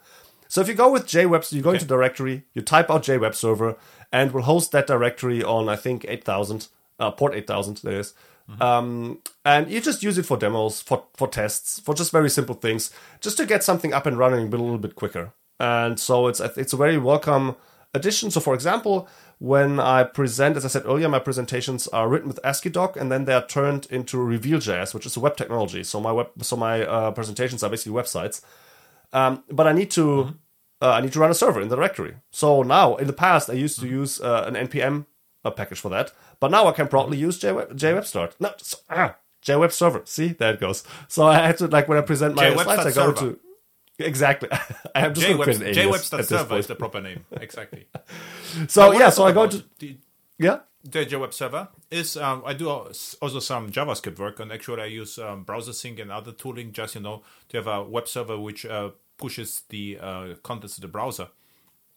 [0.49, 3.78] So if you go with JWeb, you go into directory, you type out JWebServer,
[4.12, 6.68] and we'll host that directory on, I think, 8000,
[6.99, 8.14] uh, port 8000, that is.
[8.61, 12.55] Um, and you just use it for demos, for, for tests, for just very simple
[12.55, 12.90] things,
[13.20, 15.32] just to get something up and running a little bit quicker.
[15.59, 17.57] And so it's it's a very welcome
[17.92, 18.30] addition.
[18.30, 22.40] So, for example, when I present, as I said earlier, my presentations are written with
[22.44, 25.82] AsciiDoc, and then they are turned into Reveal.js, which is a web technology.
[25.84, 28.42] So my web, so my uh, presentations are basically websites.
[29.12, 30.30] Um, but I need to mm-hmm.
[30.82, 32.16] uh, I need to run a server in the directory.
[32.30, 35.07] So now, in the past, I used to use uh, an npm
[35.45, 36.12] a package for that.
[36.38, 38.36] But now I can proudly use JWeb, Start.
[38.41, 40.03] No, so, ah, JWeb server.
[40.05, 40.84] See, there it goes.
[41.09, 43.32] So I had to like when I present my JWeb slides, I go server.
[43.32, 43.41] to
[43.99, 44.49] exactly.
[44.95, 46.61] I have just JWeb, create an alias JWebStart at this server point.
[46.61, 47.24] is the proper name.
[47.41, 47.86] Exactly.
[48.68, 49.97] So yeah, so I go to the,
[50.38, 50.61] yeah.
[50.84, 55.18] the JWeb server is um, I do also some JavaScript work, and actually I use
[55.18, 58.66] um, browser sync and other tooling just you know to have a web server which
[58.66, 61.28] uh, pushes the uh, contents to the browser.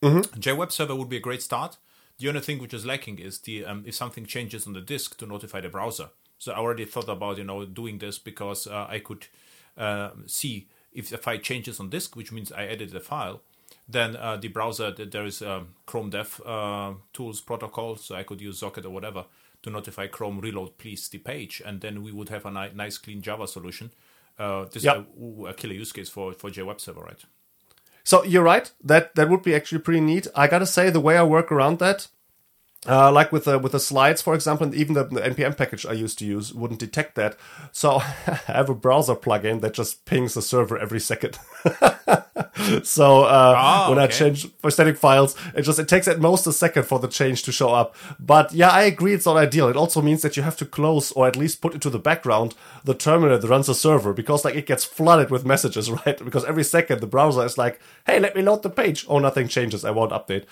[0.02, 0.40] Mm-hmm.
[0.40, 1.78] JWeb server would be a great start.
[2.20, 5.18] The only thing which is lacking is the um, if something changes on the disk
[5.18, 6.10] to notify the browser.
[6.38, 9.28] So I already thought about you know doing this because uh, I could
[9.78, 13.42] uh, see if the file changes on disk, which means I edited the file.
[13.90, 18.42] Then uh, the browser there is um, Chrome Dev uh, tools protocol, so I could
[18.42, 19.26] use Socket or whatever
[19.64, 22.98] to notify Chrome reload please the page, and then we would have a ni- nice
[22.98, 23.92] clean Java solution.
[24.38, 24.98] Uh, this Yep.
[24.98, 25.06] is
[25.46, 27.24] a, a killer use case for for JWeb server, right?
[28.04, 28.72] So you're right.
[28.84, 30.28] That that would be actually pretty neat.
[30.36, 32.08] I gotta say the way I work around that,
[32.88, 35.86] uh, like with the with the slides, for example, and even the, the npm package
[35.86, 37.38] I used to use wouldn't detect that.
[37.72, 37.96] So
[38.28, 41.40] I have a browser plugin that just pings the server every second.
[42.84, 46.46] so uh, Ah, when I change for static files, it just it takes at most
[46.48, 47.96] a second for the change to show up.
[48.20, 49.68] But yeah, I agree it's not ideal.
[49.70, 52.54] It also means that you have to close or at least put into the background
[52.84, 56.24] the terminal that runs the server because like it gets flooded with messages, right?
[56.24, 59.48] Because every second the browser is like, "Hey, let me load the page." Oh, nothing
[59.48, 59.84] changes.
[59.86, 60.46] I won't update.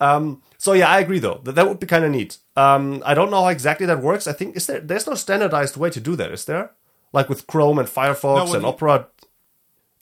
[0.00, 1.40] Um, so yeah, I agree though.
[1.44, 2.38] That that would be kind of neat.
[2.56, 4.26] Um, I don't know how exactly that works.
[4.26, 6.72] I think is there there's no standardized way to do that, is there?
[7.12, 9.06] Like with Chrome and Firefox No, and you- Opera.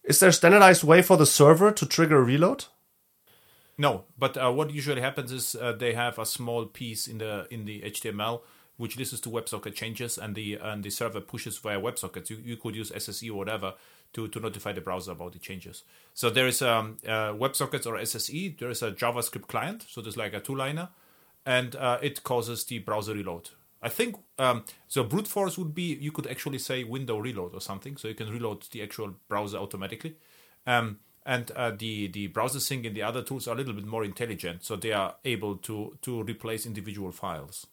[0.07, 2.67] Is there a standardized way for the server to trigger a reload?
[3.77, 7.47] No, but uh, what usually happens is uh, they have a small piece in the
[7.51, 8.41] in the HTML
[8.77, 12.31] which listens to WebSocket changes, and the and the server pushes via WebSockets.
[12.31, 13.75] You, you could use SSE or whatever
[14.13, 15.83] to, to notify the browser about the changes.
[16.15, 18.59] So there is um, uh, WebSockets or SSE.
[18.59, 20.91] There is a JavaScript client, so there's like a two-liner,
[21.45, 23.51] and uh, it causes the browser reload.
[23.87, 25.05] I think um, so.
[25.05, 28.29] Brute force would be you could actually say window reload or something, so you can
[28.29, 30.17] reload the actual browser automatically.
[30.67, 33.87] Um, and uh, the the browser sync and the other tools are a little bit
[33.87, 37.69] more intelligent, so they are able to to replace individual files.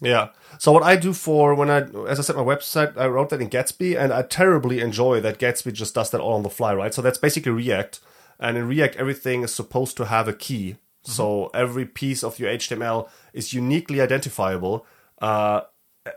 [0.00, 0.28] Yeah.
[0.60, 1.78] So what I do for when I,
[2.08, 5.38] as I said, my website, I wrote that in Gatsby, and I terribly enjoy that
[5.40, 6.94] Gatsby just does that all on the fly, right?
[6.94, 7.98] So that's basically React,
[8.38, 10.76] and in React, everything is supposed to have a key.
[11.06, 14.86] So every piece of your HTML is uniquely identifiable,
[15.24, 15.62] uh,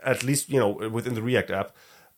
[0.04, 1.68] at least you know within the React app,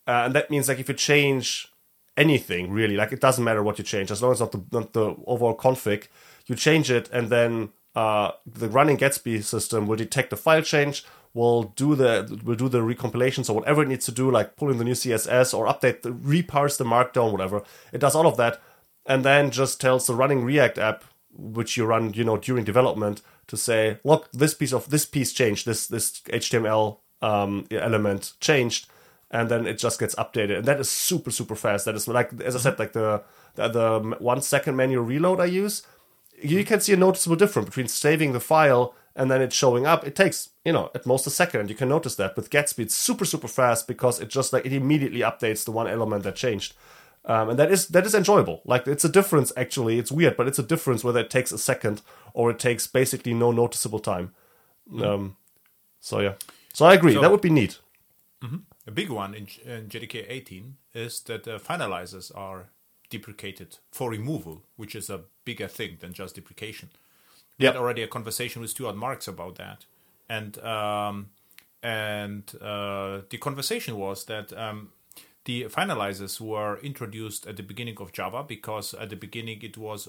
[0.07, 1.69] uh, and that means like if you change
[2.17, 4.11] anything really, like it doesn't matter what you change.
[4.11, 6.09] As long as not the not the overall config,
[6.47, 11.05] you change it, and then uh, the running Gatsby system will detect the file change,
[11.33, 14.71] will do the will do the recompilation, so whatever it needs to do, like pull
[14.71, 17.63] in the new CSS or update the reparse the markdown, whatever,
[17.93, 18.61] it does all of that,
[19.07, 23.23] and then just tells the running React app, which you run, you know, during development,
[23.47, 28.87] to say, look, this piece of this piece changed, this this HTML um, element changed,
[29.31, 31.85] and then it just gets updated, and that is super super fast.
[31.85, 33.23] That is like as I said, like the
[33.57, 35.83] the, the one second manual reload I use
[36.43, 40.07] you can see a noticeable difference between saving the file and then it showing up.
[40.07, 41.69] It takes, you know, at most a second.
[41.69, 42.37] You can notice that.
[42.37, 45.89] With Gatsby, it's super, super fast because it just like it immediately updates the one
[45.89, 46.75] element that changed.
[47.31, 48.61] Um, and that is that is enjoyable.
[48.65, 49.99] Like it's a difference actually.
[50.01, 52.03] It's weird, but it's a difference whether it takes a second
[52.35, 54.33] or it takes basically no noticeable time.
[55.03, 55.37] Um,
[56.01, 56.35] so yeah.
[56.75, 57.15] So I agree.
[57.15, 57.79] So- that would be neat.
[58.87, 62.71] A big one in, in JDK 18 is that uh, finalizers are
[63.11, 66.89] deprecated for removal, which is a bigger thing than just deprecation.
[67.59, 67.75] We Yep.
[67.75, 69.85] had already a conversation with Stuart Marks about that,
[70.29, 71.29] and um,
[71.83, 74.89] and uh, the conversation was that um,
[75.45, 80.09] the finalizers were introduced at the beginning of Java because at the beginning it was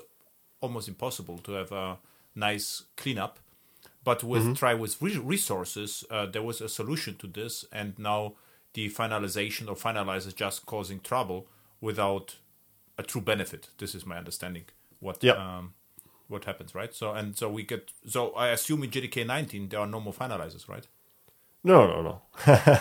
[0.59, 1.97] almost impossible to have a
[2.35, 3.39] nice cleanup.
[4.03, 8.33] But with try with re- resources, uh, there was a solution to this, and now
[8.73, 11.47] the finalization or finalizers just causing trouble
[11.81, 12.37] without
[12.97, 13.69] a true benefit.
[13.77, 14.65] This is my understanding.
[14.99, 15.37] What Yep.
[15.37, 15.73] um,
[16.27, 16.93] what happens, right?
[16.93, 17.91] So and so we get.
[18.07, 20.87] So I assume in JDK 19 there are no more finalizers, right?
[21.63, 22.21] No, no, no,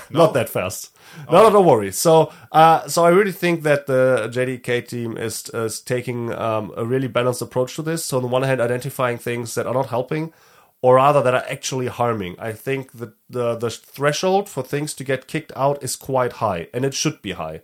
[0.10, 0.96] not that fast.
[1.30, 1.92] No, no, don't worry.
[1.92, 6.84] So, uh, so I really think that the JDK team is is taking um, a
[6.86, 8.04] really balanced approach to this.
[8.04, 10.32] So, on the one hand, identifying things that are not helping,
[10.80, 12.36] or rather that are actually harming.
[12.38, 16.68] I think that the the threshold for things to get kicked out is quite high,
[16.72, 17.60] and it should be high,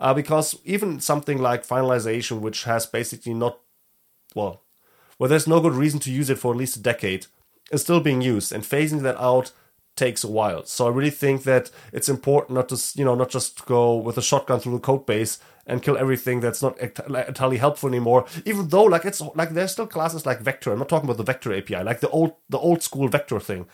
[0.00, 3.58] uh, because even something like finalization, which has basically not
[4.34, 4.62] well,
[5.18, 7.26] well, there's no good reason to use it for at least a decade,
[7.70, 9.52] is still being used, and phasing that out
[9.96, 10.64] takes a while.
[10.64, 14.18] So I really think that it's important not to, you know, not just go with
[14.18, 18.26] a shotgun through the code base and kill everything that's not entirely helpful anymore.
[18.44, 20.72] Even though, like, it's like there's still classes like Vector.
[20.72, 23.66] I'm not talking about the Vector API, like the old, the old school Vector thing,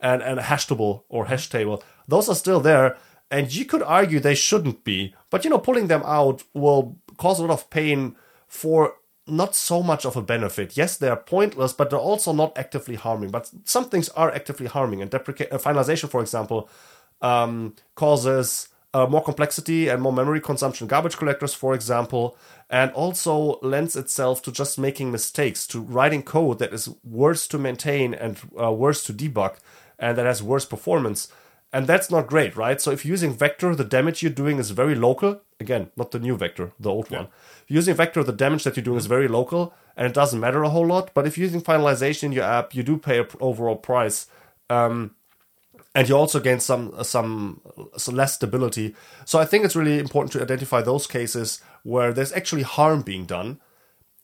[0.00, 1.82] and and a hash table or hash table.
[2.06, 2.98] Those are still there,
[3.30, 5.14] and you could argue they shouldn't be.
[5.30, 8.16] But you know, pulling them out will cause a lot of pain
[8.46, 8.94] for
[9.28, 10.76] not so much of a benefit.
[10.76, 13.30] Yes, they are pointless, but they're also not actively harming.
[13.30, 16.68] But some things are actively harming, and depreca- uh, finalization, for example,
[17.20, 20.86] um, causes uh, more complexity and more memory consumption.
[20.86, 22.36] Garbage collectors, for example,
[22.70, 27.58] and also lends itself to just making mistakes, to writing code that is worse to
[27.58, 29.56] maintain and uh, worse to debug,
[29.98, 31.28] and that has worse performance.
[31.70, 32.80] And that's not great, right?
[32.80, 35.42] So if you're using Vector, the damage you're doing is very local.
[35.60, 37.24] Again, not the new Vector, the old one.
[37.24, 40.40] If you're using Vector, the damage that you're doing is very local, and it doesn't
[40.40, 41.12] matter a whole lot.
[41.12, 44.28] But if you're using finalization in your app, you do pay an overall price,
[44.70, 45.14] um,
[45.94, 47.60] and you also gain some some,
[47.98, 48.94] some less stability.
[49.26, 53.26] So I think it's really important to identify those cases where there's actually harm being
[53.26, 53.60] done,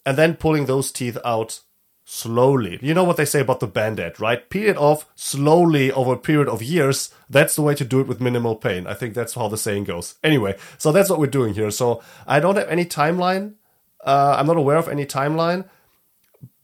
[0.06, 1.60] and then pulling those teeth out
[2.04, 2.78] slowly.
[2.82, 4.48] You know what they say about the band-aid, right?
[4.50, 7.12] Peel it off slowly over a period of years.
[7.30, 8.86] That's the way to do it with minimal pain.
[8.86, 10.14] I think that's how the saying goes.
[10.22, 11.70] Anyway, so that's what we're doing here.
[11.70, 13.54] So I don't have any timeline.
[14.04, 15.66] Uh, I'm not aware of any timeline,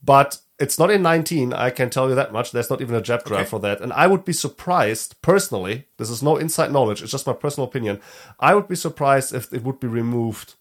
[0.03, 1.53] but it's not in 19.
[1.53, 2.51] I can tell you that much.
[2.51, 3.49] There's not even a JEP draft Okay.
[3.49, 3.81] for that.
[3.81, 7.67] And I would be surprised, personally, this is no inside knowledge, it's just my personal
[7.67, 7.99] opinion.
[8.39, 10.53] I would be surprised if it would be removed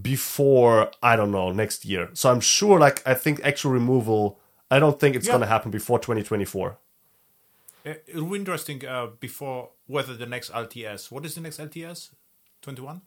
[0.00, 2.08] before I don't know next year.
[2.14, 4.38] So I'm sure, like I think actual removal.
[4.70, 5.32] I don't think it's Yeah.
[5.32, 6.78] going to happen before 2024.
[7.84, 11.10] Uh, It'll be interesting uh, before whether the next LTS.
[11.10, 12.10] What is the next LTS?
[12.62, 13.02] 21?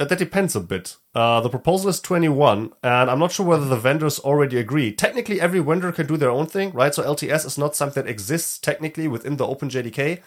[0.00, 0.96] Uh, That depends a bit.
[1.14, 4.92] Uh, the proposal is 21, and I'm not sure whether the vendors already agree.
[4.92, 6.94] Technically, every vendor can do their own thing, right?
[6.94, 10.20] So LTS is not something that exists technically within the OpenJDK.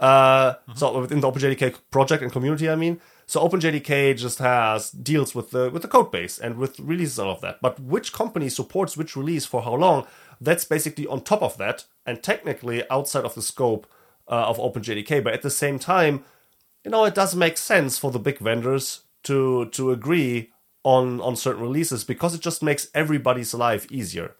[0.00, 3.00] Uh, So within the OpenJDK project and community, I mean.
[3.30, 7.30] So OpenJDK just has deals with the with the code base and with releases all
[7.30, 7.60] of that.
[7.62, 10.08] But which company supports which release for how long?
[10.40, 13.86] That's basically on top of that, and technically outside of the scope
[14.26, 15.22] uh, of OpenJDK.
[15.22, 16.24] But at the same time,
[16.84, 20.50] you know, it does make sense for the big vendors to to agree
[20.82, 24.34] on on certain releases because it just makes everybody's life easier.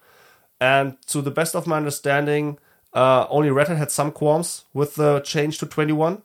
[0.60, 2.58] And to the best of my understanding,
[2.92, 6.22] uh, only Red Hat had some qualms with the change to 21.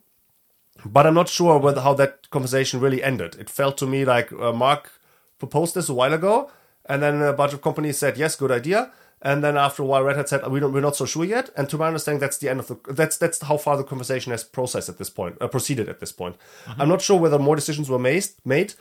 [0.85, 3.35] But I'm not sure whether how that conversation really ended.
[3.39, 4.91] It felt to me like uh, Mark
[5.39, 6.51] proposed this a while ago,
[6.85, 8.91] and then a bunch of companies said yes, good idea.
[9.21, 11.49] And then after a while, Red Hat said we don't, we're not so sure yet.
[11.57, 14.31] And to my understanding, that's the end of the that's that's how far the conversation
[14.31, 16.35] has processed at this point, uh, proceeded at this point.
[16.77, 18.27] I'm not sure whether more decisions were made.
[18.43, 18.75] Made,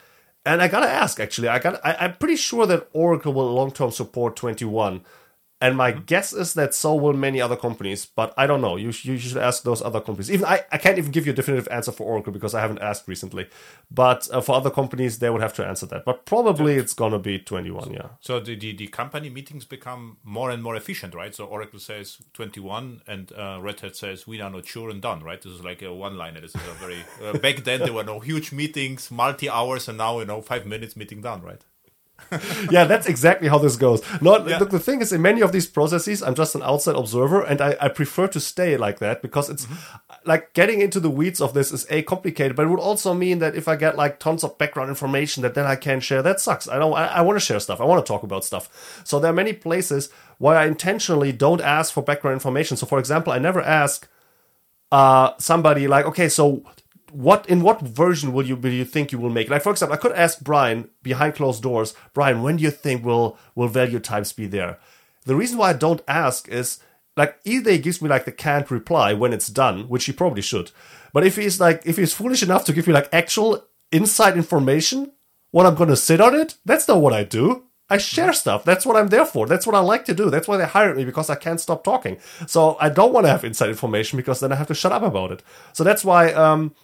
[0.44, 3.70] and I gotta ask actually, I got I, I'm pretty sure that Oracle will long
[3.70, 5.00] term support 21.
[5.64, 8.76] And my guess is that so will many other companies, but I don't know.
[8.76, 10.30] You, sh- you should ask those other companies.
[10.30, 12.80] Even I, I can't even give you a definitive answer for Oracle because I haven't
[12.80, 13.48] asked recently.
[13.90, 16.04] But uh, for other companies, they would have to answer that.
[16.04, 17.92] But probably it's gonna be 21.
[17.92, 18.08] Yeah.
[18.20, 21.34] So the, the, the company meetings become more and more efficient, right?
[21.34, 25.22] So Oracle says 21 and uh, Red Hat says we are not sure and done,
[25.22, 25.40] right?
[25.40, 26.42] This is like a one liner.
[26.42, 29.96] This is a very, uh, back then there were no huge meetings, multi hours, and
[29.96, 31.62] now, you know, five minutes meeting done, right?
[32.70, 34.00] yeah, that's exactly how this goes.
[34.22, 34.58] No, Yeah.
[34.58, 37.60] look, the thing is, in many of these processes, I'm just an outside observer, and
[37.60, 39.66] I, I prefer to stay like that because it's
[40.24, 43.40] like getting into the weeds of this is a complicated, but it would also mean
[43.40, 46.40] that if I get like tons of background information that then I can't share, that
[46.40, 46.68] sucks.
[46.68, 46.94] I don't.
[46.94, 47.80] I, I want to share stuff.
[47.80, 49.02] I want to talk about stuff.
[49.04, 50.08] So there are many places
[50.38, 52.76] where I intentionally don't ask for background information.
[52.76, 54.08] So, for example, I never ask
[54.92, 56.62] uh, somebody like, okay, so
[57.14, 59.48] what in what version will you will you think you will make?
[59.48, 63.04] Like for example, I could ask Brian behind closed doors, Brian, when do you think
[63.04, 64.78] will will value types be there?
[65.24, 66.80] The reason why I don't ask is
[67.16, 70.42] like either he gives me like the canned reply when it's done, which he probably
[70.42, 70.72] should.
[71.12, 75.12] But if he's like if he's foolish enough to give me like actual inside information,
[75.52, 77.64] what I'm gonna sit on it, that's not what I do.
[77.90, 78.64] I share stuff.
[78.64, 79.46] That's what I'm there for.
[79.46, 80.30] That's what I like to do.
[80.30, 82.16] That's why they hired me because I can't stop talking.
[82.46, 85.02] So I don't want to have inside information because then I have to shut up
[85.02, 85.42] about it.
[85.74, 86.74] So that's why um,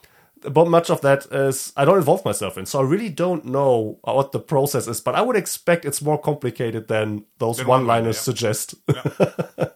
[0.43, 2.66] but much of that is I don't involve myself in.
[2.66, 6.18] So I really don't know what the process is, but I would expect it's more
[6.18, 8.12] complicated than those Than one-liners one-liner, yeah.
[8.12, 8.74] suggest.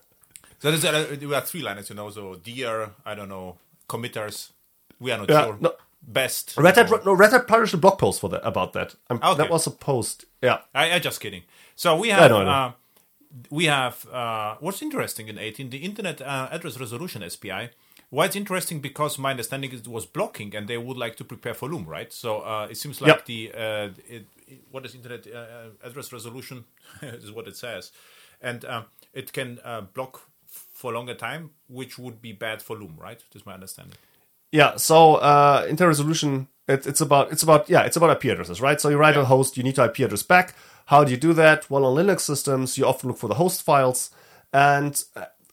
[0.60, 2.08] So there's, uh, we have three liners, you know.
[2.08, 4.50] So dear, I don't know, committers.
[4.98, 5.58] We are not Yeah, sure.
[5.60, 5.72] no.
[6.00, 6.54] Best.
[6.56, 8.94] Red Hat, no, Red Hat published a blog post for that about that.
[9.10, 9.36] Um, Okay.
[9.42, 10.24] That was a post.
[10.42, 10.58] Yeah.
[10.74, 11.42] I, I just kidding.
[11.76, 12.50] So we have know, I know.
[12.50, 12.72] Uh,
[13.50, 17.68] we have uh, what's interesting in 18 the Internet uh, Address Resolution SPI.
[18.14, 21.24] Why it's interesting because my understanding is it was blocking and they would like to
[21.24, 22.12] prepare for Loom, right?
[22.12, 23.26] So uh, it seems like Yep.
[23.26, 26.64] the uh, it, it- what is Internet uh, uh, Address Resolution
[27.02, 27.90] is what it says,
[28.40, 32.76] and um, it can uh, block for a longer time, which would be bad for
[32.76, 33.20] Loom, right?
[33.32, 33.96] That's my understanding.
[34.52, 38.80] Yeah, so uh, inter-resolution, it, it's about it's about yeah, it's about IP addresses, right?
[38.80, 40.54] So you write a host, you need to IP address back.
[40.86, 41.68] How do you do that?
[41.70, 44.10] Well, on Linux systems, you often look for the host files,
[44.52, 45.02] and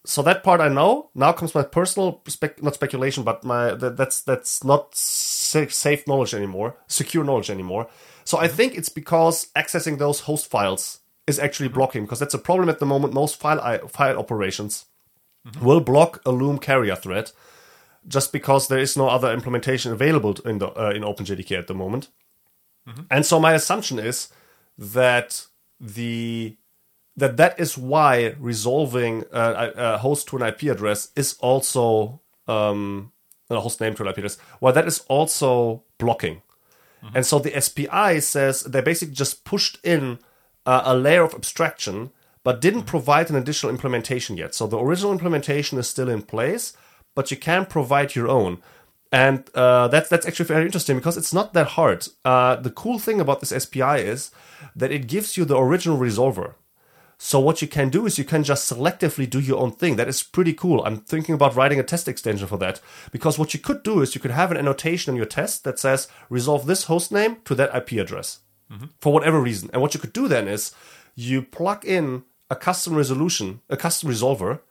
[0.06, 1.10] so that part I know.
[1.14, 6.08] Now comes my personal spec, not speculation, but my that, that's that's not safe, safe
[6.08, 7.88] knowledge anymore, secure knowledge anymore.
[8.24, 8.56] So I mm-hmm.
[8.56, 11.76] think it's because accessing those host files is actually mm-hmm.
[11.76, 13.14] blocking because that's a problem at the moment.
[13.14, 14.86] Most file I, file operations
[15.48, 15.64] mm-hmm.
[15.64, 17.32] will block a Loom carrier thread
[18.08, 21.76] just because there is no other implementation available in the uh, in OpenJDK at the
[21.76, 22.10] moment.
[23.12, 24.30] And so my assumption is
[24.78, 25.46] that
[25.80, 26.58] the
[27.18, 32.22] that that is why resolving uh, a, a host to an IP address is also
[32.48, 33.12] um,
[33.50, 34.38] a host name to an IP address.
[34.60, 36.42] Well, that is also blocking.
[37.14, 40.20] And so the SPI says they basically just pushed in
[40.66, 42.12] uh, a layer of abstraction,
[42.44, 44.54] but didn't provide an additional implementation yet.
[44.54, 46.74] So the original implementation is still in place,
[47.16, 48.62] but you can provide your own.
[49.12, 52.08] And uh, that's that's actually very interesting because it's not that hard.
[52.24, 54.32] Uh, the cool thing about this SPI is
[54.76, 56.54] that it gives you the original resolver.
[57.24, 59.96] So what you can do is you can just selectively do your own thing.
[59.96, 60.84] That is pretty cool.
[60.84, 64.16] I'm thinking about writing a test extension for that because what you could do is
[64.16, 67.54] you could have an annotation in your test that says resolve this host name to
[67.54, 68.40] that IP address
[68.72, 68.86] mm-hmm.
[69.00, 69.70] for whatever reason.
[69.72, 70.74] And what you could do then is
[71.14, 74.62] you plug in a custom resolution, a custom resolver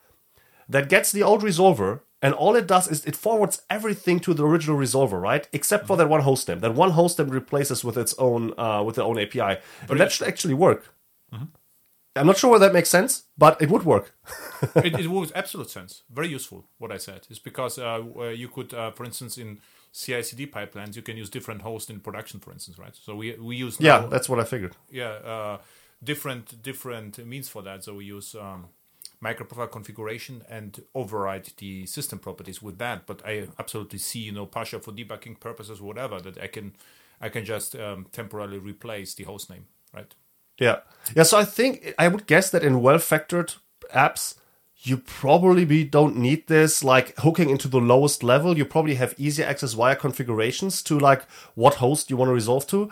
[0.69, 4.45] that gets the old resolver and all it does is it forwards everything to the
[4.45, 5.49] original resolver, right?
[5.53, 6.01] Except for mm-hmm.
[6.01, 6.59] that one host name.
[6.59, 9.61] That one host name replaces with its own uh, with their own API.
[9.89, 10.93] And that should actually work.
[11.33, 11.45] Mm-hmm.
[12.17, 14.15] I'm not sure whether that makes sense, but it would work.
[14.77, 16.03] it, it absolute sense.
[16.11, 16.67] Very useful.
[16.79, 18.03] What I said is because uh,
[18.35, 19.61] you could, uh, for instance, in
[19.93, 22.95] CI/CD pipelines, you can use different hosts in production, for instance, right?
[22.97, 24.77] So we we use yeah, now- that's what I figured.
[24.91, 25.59] yeah uh,
[26.03, 27.85] different different means for that.
[27.85, 28.67] So we use um,
[29.23, 33.07] microprofile configuration and override the system properties with that.
[33.07, 36.75] But I absolutely see you know partial for debugging purposes, whatever that I can
[37.21, 40.15] I can just um, temporarily replace the host name, right?
[40.61, 40.81] Yeah.
[41.17, 43.57] Yeah, so I think I would guess that in well factored
[43.93, 44.35] apps,
[44.83, 48.57] you probably be, don't need this like hooking into the lowest level.
[48.57, 51.23] You probably have easier access via configurations to like
[51.55, 52.91] what host you want to resolve to.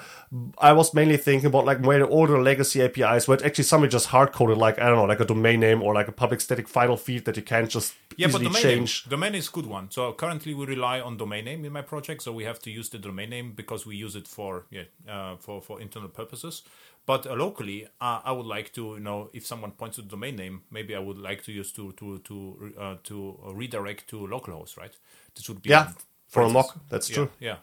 [0.59, 3.91] I was mainly thinking about like where way older legacy APIs where it actually somebody
[3.91, 6.43] just hard coded like I don't know, like a domain name or like a public
[6.43, 9.07] static final feed that you can't just Yeah, but easily domain change.
[9.07, 9.91] name, domain is a good one.
[9.91, 12.91] So currently we rely on domain name in my project, so we have to use
[12.91, 16.63] the domain name because we use it for yeah uh, for for internal purposes.
[17.09, 20.09] But uh, locally, uh, I would like to you know if someone points to the
[20.11, 22.35] domain name, maybe I would like to use to to to
[22.79, 23.17] uh, to
[23.55, 24.95] redirect to localhost, right?
[25.35, 25.87] This would be Yeah,
[26.29, 27.29] for a mock, that's Yeah, true.
[27.41, 27.57] Yeah.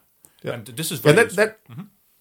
[0.54, 1.46] and this is Yeah, very that, useful.
[1.46, 1.60] that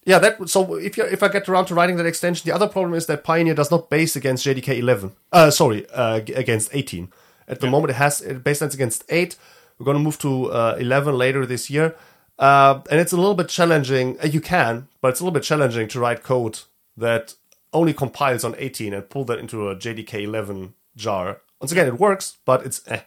[0.05, 2.67] yeah, that so if you if I get around to writing that extension, the other
[2.67, 5.11] problem is that Pioneer does not base against JDK 11.
[5.31, 7.07] Uh, sorry, uh, against 18.
[7.47, 9.35] At the moment, it has it baselines against 8.
[9.79, 11.95] We're going to move to uh, 11 later this year,
[12.37, 14.17] uh, and it's a little bit challenging.
[14.23, 16.59] Uh, you can, but it's a little bit challenging to write code
[16.97, 17.33] that
[17.73, 21.41] only compiles on 18 and pull that into a JDK 11 jar.
[21.59, 23.01] Once again, it works, but it's eh.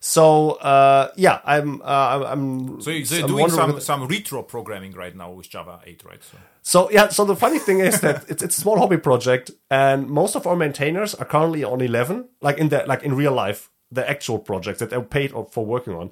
[0.00, 1.84] So uh, yeah, I'm uh,
[2.30, 5.80] I'm- So you- so you're I'm doing some, some retro programming right now with Java
[5.86, 6.22] 8, right?
[6.22, 9.50] So So yeah, so the funny thing is that it's, it's a small hobby project,
[9.70, 13.32] and most of our maintainers are currently on eleven, like in the like in real
[13.32, 16.10] life, the actual projects that they're paid for working on.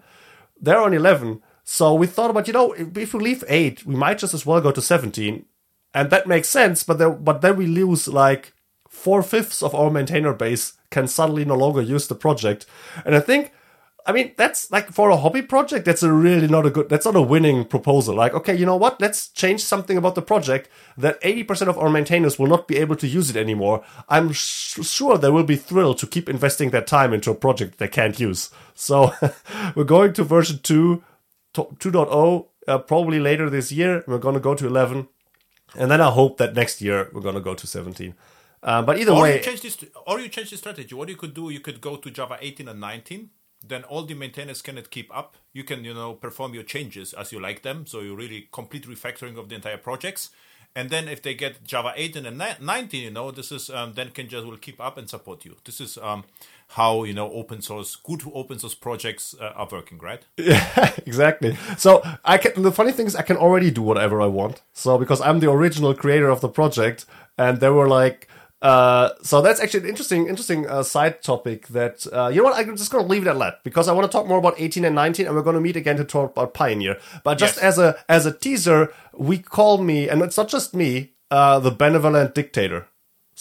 [0.60, 4.18] They're on eleven, so we thought about you know if, we leave eight, we might
[4.18, 5.46] just as well go to seventeen,
[5.94, 6.82] and that makes sense.
[6.82, 8.52] But then but then we lose like
[8.88, 12.66] four fifths of our maintainer base can suddenly no longer use the project,
[13.04, 13.52] and I think
[14.06, 17.04] I mean, that's like for a hobby project, that's a really not a good, that's
[17.04, 18.16] not a winning proposal.
[18.16, 19.00] Like, okay, you know what?
[19.00, 22.96] Let's change something about the project that 80% of our maintainers will not be able
[22.96, 23.84] to use it anymore.
[24.08, 27.78] I'm sh- sure they will be thrilled to keep investing their time into a project
[27.78, 28.50] they can't use.
[28.74, 29.14] So
[29.74, 31.02] we're going to version 2,
[31.54, 34.02] 2.0, uh, probably later this year.
[34.06, 35.08] We're going to go to 11.
[35.76, 38.14] And then I hope that next year we're going to go to 17.
[38.62, 40.94] Uh, but either or way, you change this, or you change the strategy.
[40.94, 43.30] What you could do, you could go to Java 18 and 19.
[43.66, 45.36] Then all the maintainers cannot keep up.
[45.52, 47.86] You can, you know, perform your changes as you like them.
[47.86, 50.30] So you really complete refactoring of the entire projects.
[50.76, 54.12] And then if they get Java 18 and 19, you know, this is um, then
[54.28, 55.56] just will keep up and support you.
[55.64, 56.24] This is um,
[56.68, 60.22] how you know open source, good open source projects uh, are working, right?
[60.36, 61.56] Yeah, exactly.
[61.76, 62.62] So I can.
[62.62, 64.62] The funny thing is, I can already do whatever I want.
[64.72, 67.04] So because I'm the original creator of the project,
[67.36, 68.28] and they were like,
[68.62, 71.68] uh, so that's actually an interesting, interesting uh, side topic.
[71.68, 73.92] That uh, you know what, I'm just going to leave it at that because I
[73.92, 76.04] want to talk more about 18 and 19, and we're going to meet again to
[76.04, 76.98] talk about Pioneer.
[77.24, 77.64] But just Yes.
[77.64, 81.70] as a as a teaser, we call me, and it's not just me, uh, the
[81.70, 82.86] benevolent dictator.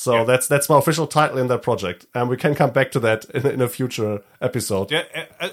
[0.04, 0.24] So Yeah.
[0.32, 3.26] that's that's my official title in that project, and we can come back to that
[3.38, 4.86] in, in a future episode.
[4.96, 5.04] Yeah,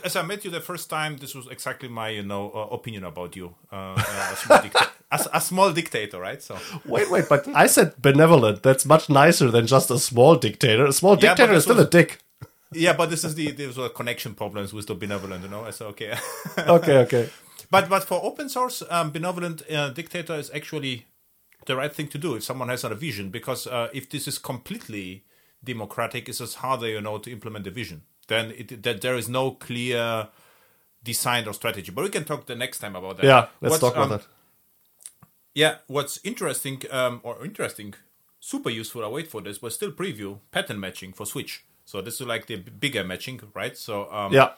[0.07, 3.05] as I met you the first time, this was exactly my you know uh, opinion
[3.05, 3.47] about you.
[3.73, 3.97] Uh,
[4.33, 4.61] a, small
[5.17, 6.41] a, a small dictator, right?
[6.49, 6.55] So
[6.95, 8.63] Wait, wait, but I said benevolent.
[8.63, 10.87] That's much nicer than just a small dictator.
[10.87, 12.11] A small Yeah, dictator is still was- a dick.
[12.85, 15.65] yeah, but this is the these were connection problems with the benevolent, you know.
[15.69, 16.11] I said okay.
[16.77, 17.25] Okay, okay.
[17.75, 20.95] But but for open source, um, benevolent uh, dictator is actually
[21.67, 24.39] the right thing to do if someone has a vision, because uh, if this is
[24.39, 25.25] completely
[25.63, 28.03] democratic, it's just harder, you know, to implement the vision.
[28.29, 30.29] Then it, that there is no clear
[31.03, 31.93] design or strategy.
[31.93, 33.27] But we can talk the next time about that.
[33.27, 34.27] Yeah, let's What's, talk about um, that.
[35.55, 37.95] Yeah, what's interesting um, or interesting,
[38.41, 39.05] super useful.
[39.05, 41.65] I wait for this, but still preview pattern matching for Switch.
[41.85, 43.77] So this is like the bigger matching, right?
[43.77, 44.51] So um, Yeah,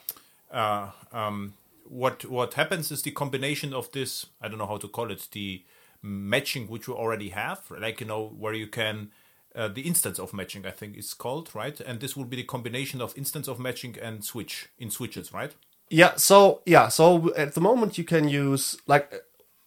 [0.51, 1.53] uh, um,
[1.87, 5.27] what what happens is the combination of this I don't know how to call it
[5.31, 5.63] the
[6.01, 9.11] matching which you already have like you know where you can
[9.55, 12.43] uh, the instance of matching I think it's called right and this will be the
[12.43, 15.53] combination of instance of matching and switch in switches right
[15.89, 16.15] yeah.
[16.15, 19.13] So yeah, so at the moment you can use like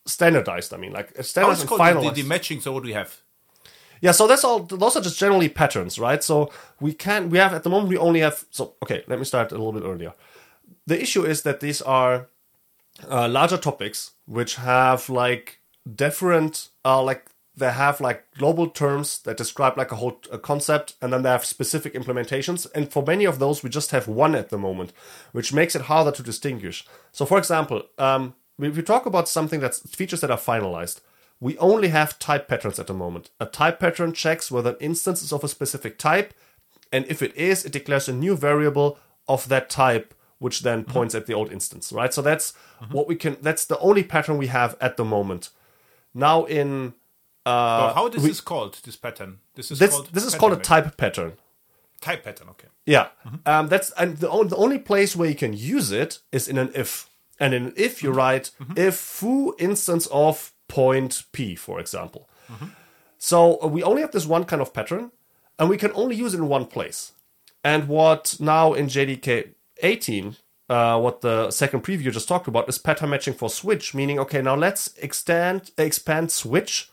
[0.06, 0.72] standardized.
[0.72, 2.14] I mean, like standardized is and finalized.
[2.14, 3.20] the, the matching so what do we have
[4.00, 4.60] Yeah, so that's all.
[4.60, 6.22] Those are just generally patterns, right?
[6.22, 8.44] So we can we have at the moment we only have.
[8.50, 10.14] So okay, let me start a little bit earlier.
[10.86, 12.28] The issue is that these are
[13.08, 15.60] uh, larger topics which have like
[15.90, 20.94] different, uh, like they have like global terms that describe like a whole a concept,
[21.02, 22.66] and then they have specific implementations.
[22.74, 24.92] And for many of those, we just have one at the moment,
[25.32, 26.86] which makes it harder to distinguish.
[27.10, 31.00] So, for example, um, if we talk about something that's features that are finalized,
[31.40, 33.30] we only have type patterns at the moment.
[33.40, 36.32] A type pattern checks whether an instance is of a specific type,
[36.92, 41.14] and if it is, it declares a new variable of that type, which then points
[41.14, 42.14] at the old instance, right?
[42.14, 42.54] So that's
[42.90, 43.36] what we can.
[43.42, 45.50] That's the only pattern we have at the moment.
[46.14, 46.94] Now in
[47.46, 47.50] uh,
[47.80, 50.56] Well, how this is called this pattern this is this, called this is called a
[50.56, 51.32] type pattern.
[52.00, 53.36] type pattern okay Yeah, mm-hmm.
[53.46, 56.58] um, that's and the, on, the only place where you can use it is in
[56.58, 57.08] an if.
[57.40, 58.18] And in an if, you mm-hmm.
[58.18, 58.78] write mm-hmm.
[58.78, 62.28] if foo instance of point p, for example.
[63.18, 65.12] So uh, we only have this one kind of pattern,
[65.56, 67.12] and we can only use it in one place.
[67.62, 70.36] And what now in JDK 18,
[70.72, 74.42] uh, what the second preview just talked about, is pattern matching for switch, meaning okay,
[74.42, 76.90] now let's extend expand switch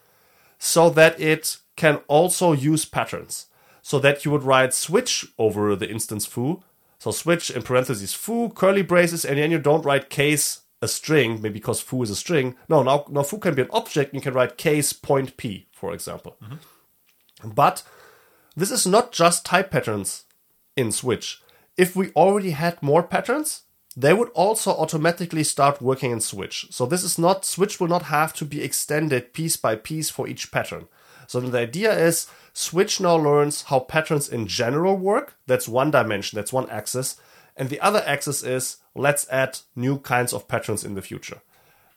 [0.57, 3.47] so that it can also use patterns.
[3.81, 6.61] So that you would write switch over the instance foo.
[6.99, 11.41] So switch in parentheses foo, curly braces, and then you don't write case a string,
[11.41, 12.55] maybe because foo is a string.
[12.67, 15.67] No, now, now foo can be an object, and you can write case point p,
[15.71, 16.37] for example.
[17.43, 17.83] But
[18.55, 20.25] this is not just type patterns
[20.75, 21.41] in Switch.
[21.77, 23.63] If we already had more patterns,
[23.99, 26.67] they would also automatically start working in Switch.
[26.69, 30.25] So this is not, Switch will not have to be extended piece by piece for
[30.25, 30.87] each pattern.
[31.27, 35.35] So the idea is Switch now learns how patterns in general work.
[35.47, 37.17] That's one dimension, that's one axis.
[37.57, 41.41] And the other axis is let's add new kinds of patterns in the future.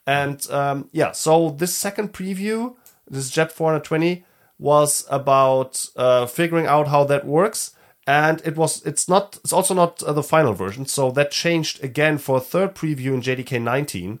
[0.05, 2.75] And um, yeah, so this second preview,
[3.09, 4.25] this JEP 420,
[4.59, 7.71] was about uh, figuring out how that works.
[8.05, 10.85] And it was, it's not, it's also not uh, the final version.
[10.85, 14.19] So that changed again for a third preview in JDK 19.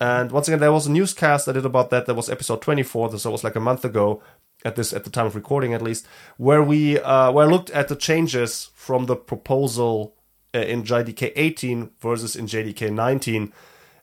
[0.00, 2.06] And once again, there was a newscast I did about that.
[2.06, 3.18] That was episode 24.
[3.18, 4.22] So it was like a month ago
[4.64, 6.06] at this, at the time of recording at least,
[6.36, 10.14] where we, uh, where I looked at the changes from the proposal
[10.54, 13.52] uh, in JDK 18 versus in JDK 19.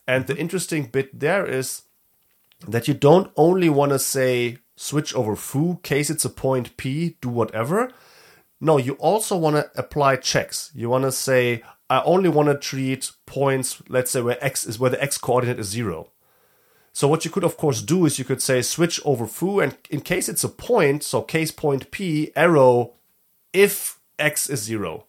[0.08, 1.84] And the interesting bit there is
[2.68, 7.18] that you don't only want to say switch over foo, case it's a point p,
[7.22, 7.92] do whatever.
[8.66, 10.72] No, you also want to apply checks.
[10.74, 14.80] You want to say, I only want to treat points, let's say where x is
[14.80, 16.10] where the x coordinate is zero.
[16.92, 19.78] So what you could of course do is you could say switch over foo, and
[19.92, 22.94] in case it's a point, so case point p arrow
[23.54, 25.06] if x is zero.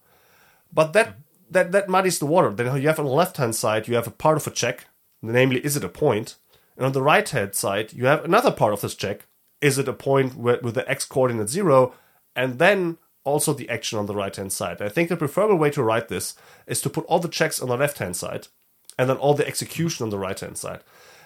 [0.70, 1.16] But that
[1.50, 2.50] that that muddies the water.
[2.50, 4.84] Then you have on the left hand side you have a part of a check,
[5.22, 6.36] namely is it a point,
[6.76, 9.26] and on the right hand side you have another part of this check,
[9.62, 11.94] is it a point with, with the x coordinate zero,
[12.34, 14.80] and then also the action on the right hand side.
[14.80, 16.34] I think the preferable way to write this
[16.66, 18.48] is to put all the checks on the left hand side,
[18.98, 20.80] and then all the execution on the right hand side.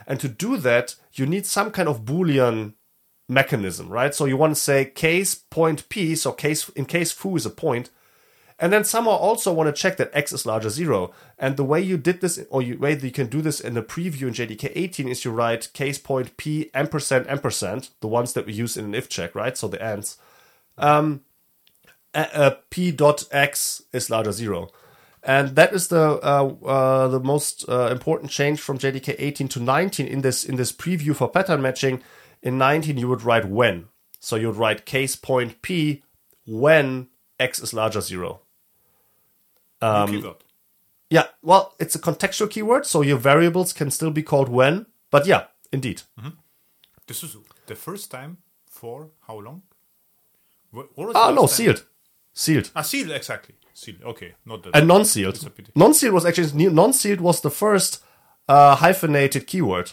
[0.07, 2.74] And to do that, you need some kind of Boolean
[3.28, 4.14] mechanism, right?
[4.14, 7.51] So you want to say case point p, so case in case foo is a
[7.51, 7.90] point,
[8.59, 11.12] and then somehow also want to check that x is larger zero.
[11.38, 13.74] And the way you did this, or the way that you can do this in
[13.74, 18.32] the preview in JDK 18 is you write case point p ampersand ampersand, the ones
[18.32, 19.57] that we use in an if check, right?
[19.57, 20.18] So the ands.
[20.76, 21.22] Um,
[22.14, 24.68] uh, p dot x is larger zero.
[25.22, 29.61] And that is the uh, uh, the most uh, important change from JDK 18 to
[29.61, 32.02] 19 in this in this preview for pattern matching.
[32.42, 33.88] In 19, you would write when,
[34.18, 36.02] so you would write case point p
[36.46, 37.08] when
[37.38, 38.40] x is larger zero.
[39.82, 40.36] Um, keyword.
[41.11, 44.86] Yeah, well, it's a contextual keyword, so your variables can still be called when.
[45.11, 46.02] But yeah, indeed.
[46.18, 46.30] Mm-hmm.
[47.06, 47.36] This is
[47.66, 49.62] the first time for how long?
[50.70, 51.48] What, what ah, no, time?
[51.48, 51.84] sealed.
[52.32, 52.70] Sealed.
[52.74, 53.54] Ah, sealed, exactly.
[53.74, 54.02] Sealed.
[54.02, 54.76] Okay, not that.
[54.76, 55.50] And non-sealed.
[55.74, 58.02] Non-sealed was actually non-sealed was the first
[58.48, 59.92] uh, hyphenated keyword.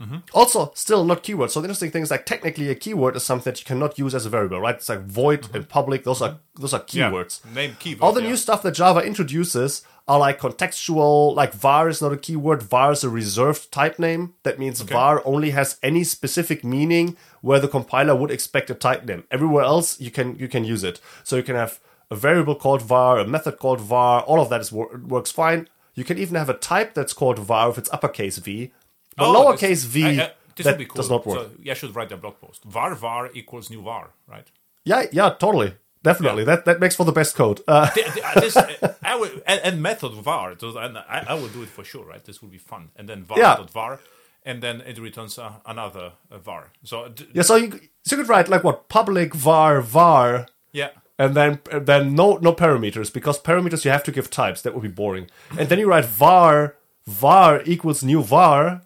[0.00, 0.18] Mm-hmm.
[0.34, 1.50] Also, still not keyword.
[1.52, 4.14] So the interesting thing is like technically a keyword is something that you cannot use
[4.14, 4.74] as a variable, right?
[4.74, 5.56] It's like void mm-hmm.
[5.56, 6.02] and public.
[6.02, 7.40] Those are those are keywords.
[7.46, 7.54] Yeah.
[7.54, 8.02] Name keyword.
[8.02, 8.30] All the yeah.
[8.30, 11.34] new stuff that Java introduces are like contextual.
[11.34, 12.62] Like var is not a keyword.
[12.62, 14.34] var is a reserved type name.
[14.42, 14.94] That means okay.
[14.94, 19.24] var only has any specific meaning where the compiler would expect a type name.
[19.30, 21.00] Everywhere else you can you can use it.
[21.24, 21.80] So you can have
[22.10, 24.22] a variable called var, a method called var.
[24.22, 25.68] All of that is works fine.
[25.94, 28.72] You can even have a type that's called var if it's uppercase v
[29.16, 30.96] but oh, lowercase v, I, I, this that cool.
[30.96, 31.38] does not work.
[31.38, 32.64] So yeah, I should write a blog post.
[32.64, 34.50] var var equals new var, right?
[34.84, 35.74] Yeah, yeah, totally.
[36.02, 36.56] Definitely, yeah.
[36.56, 37.60] that that makes for the best code.
[37.68, 37.88] Uh,
[38.36, 38.56] this,
[39.02, 42.24] I will, and, and, method var, and I, I, will do it for sure, right?
[42.24, 42.90] This will be fun.
[42.96, 43.64] And then var yeah.
[43.72, 44.00] var,
[44.44, 46.72] and then it returns uh, another uh, var.
[46.82, 47.70] So yeah, so you,
[48.02, 50.46] so you could write like what public var var.
[50.72, 50.90] Yeah.
[51.18, 54.62] And then then no no parameters because parameters you have to give types.
[54.62, 55.28] That would be boring.
[55.56, 56.74] And then you write var
[57.06, 58.82] var equals new var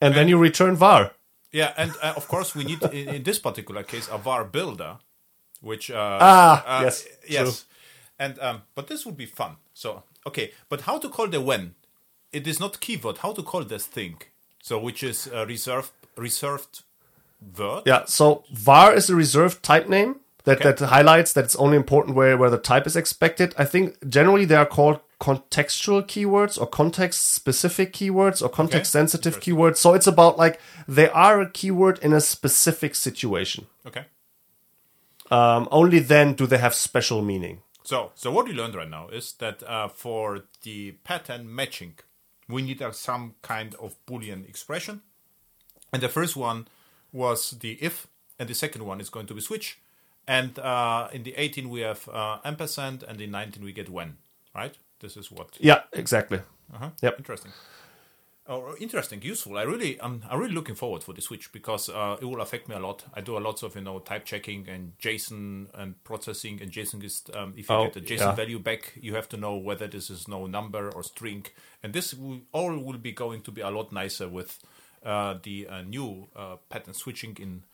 [0.00, 1.12] and, then you return var.
[1.52, 4.98] Yeah, and uh, of course we need in, in, this particular case a var builder,
[5.60, 7.66] which uh, ah uh, yes yes, true.
[8.18, 9.56] and um, but this would be fun.
[9.74, 11.74] So okay, but how to call the when?
[12.32, 13.18] It is not keyword.
[13.18, 14.20] How to call this thing?
[14.62, 16.82] So which is a reserved reserved
[17.56, 17.84] word?
[17.86, 18.04] Yeah.
[18.04, 20.72] So var is a reserved type name that okay.
[20.72, 23.54] that highlights that it's only important where where the type is expected.
[23.58, 29.36] I think generally they are called contextual keywords or context specific keywords or context sensitive
[29.36, 29.52] okay.
[29.52, 29.76] keywords.
[29.78, 33.66] So it's about like they are a keyword in a specific situation.
[33.86, 34.04] Okay.
[35.30, 37.62] Um, only then do they have special meaning.
[37.84, 41.94] So, so what we learned right now is that uh, for the pattern matching,
[42.48, 45.02] we need uh, some kind of Boolean expression,
[45.92, 46.68] and the first one
[47.12, 48.06] was the if,
[48.38, 49.78] and the second one is going to be switch,
[50.26, 54.18] and uh, in the 18 we have uh, ampersand, and in 19 we get when,
[54.54, 54.76] right?
[55.00, 55.56] This is what.
[55.58, 56.40] Yeah, exactly.
[56.74, 56.90] Uh-huh.
[57.00, 57.18] Yep.
[57.18, 57.52] Interesting.
[58.50, 59.58] Oh, interesting, useful.
[59.58, 62.66] I really, I'm, I'm really looking forward for the switch because uh, it will affect
[62.66, 63.04] me a lot.
[63.12, 66.58] I do a lot of you know type checking and JSON and processing.
[66.62, 68.34] And JSON is um, if you oh, get the JSON yeah.
[68.34, 71.44] value back, you have to know whether this is no number or string.
[71.82, 74.58] And this will, all will be going to be a lot nicer with
[75.04, 77.64] uh, the uh, new uh, pattern switching in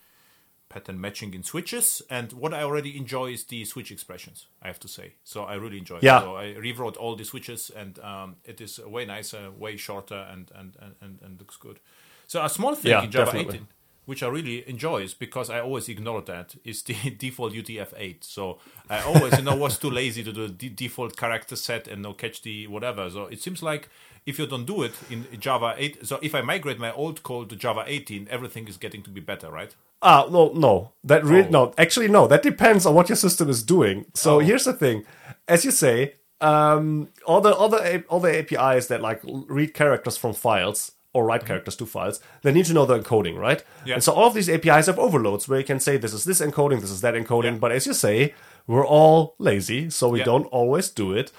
[0.69, 2.03] pattern matching in switches.
[2.11, 5.15] And what I already enjoy is the switch expressions, I have to say.
[5.25, 6.19] So I really enjoy yeah.
[6.19, 6.21] it.
[6.23, 10.51] So I rewrote all the switches and um, it is way nicer, way shorter, and,
[10.55, 11.81] and, and, and, looks good.
[12.27, 13.55] So a small thing yeah, in Java definitely.
[13.57, 13.69] 18
[14.07, 18.23] which I really enjoy is because I always ignore that is the default UTF-8.
[18.23, 18.59] So
[18.89, 22.13] I always, you know, was too lazy to do the default character set and no
[22.13, 23.09] catch the whatever.
[23.09, 23.89] So it seems like
[24.27, 27.51] if you don't do it in Java 8, so if I migrate my old code
[27.51, 29.75] to Java 18, everything is getting to be better, right?
[30.05, 30.93] Ah, no, no.
[31.03, 31.51] That really, oh.
[31.51, 31.75] no.
[31.79, 32.27] Actually, no.
[32.27, 34.05] That depends on what your system is doing.
[34.15, 34.39] So oh.
[34.41, 35.05] here's the thing:
[35.49, 40.35] as you say, um, all the other all the APIs that like read characters from
[40.35, 41.47] files or write mm-hmm.
[41.47, 43.65] characters to files, they need to know the encoding, right?
[43.87, 43.95] Yeah.
[43.95, 46.41] And so all of these APIs have overloads where you can say this is this
[46.41, 47.53] encoding, this is that encoding.
[47.53, 47.59] Yeah.
[47.59, 48.35] But as you say,
[48.67, 50.25] we're all lazy, so we yeah.
[50.27, 51.33] don't always do it.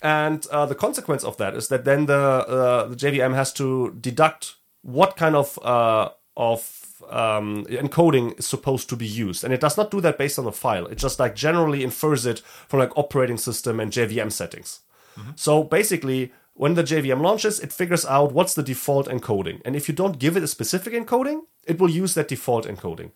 [0.00, 3.96] And uh, the consequence of that is that then the uh, the JVM has to
[4.00, 9.60] deduct what kind of uh, of um, encoding is supposed to be used, and it
[9.60, 10.86] does not do that based on the file.
[10.86, 14.80] It just like generally infers it from like operating system and JVM settings.
[15.34, 19.88] So basically, when the JVM launches, it figures out what's the default encoding, and if
[19.88, 23.12] you don't give it a specific encoding, it will use that default encoding.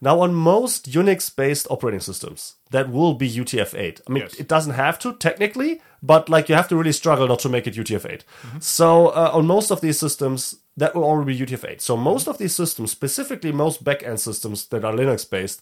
[0.00, 4.00] Now, on most Unix based operating systems, that will be UTF-8.
[4.06, 4.34] I mean, Yes.
[4.34, 7.66] it doesn't have to technically, but like you have to really struggle not to make
[7.66, 8.22] it UTF-8.
[8.60, 11.80] So, uh, on most of these systems, that will already be UTF-8.
[11.80, 15.60] So, most of these systems, specifically most backend systems that are Linux based,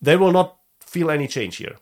[0.00, 1.76] they will not feel any change here.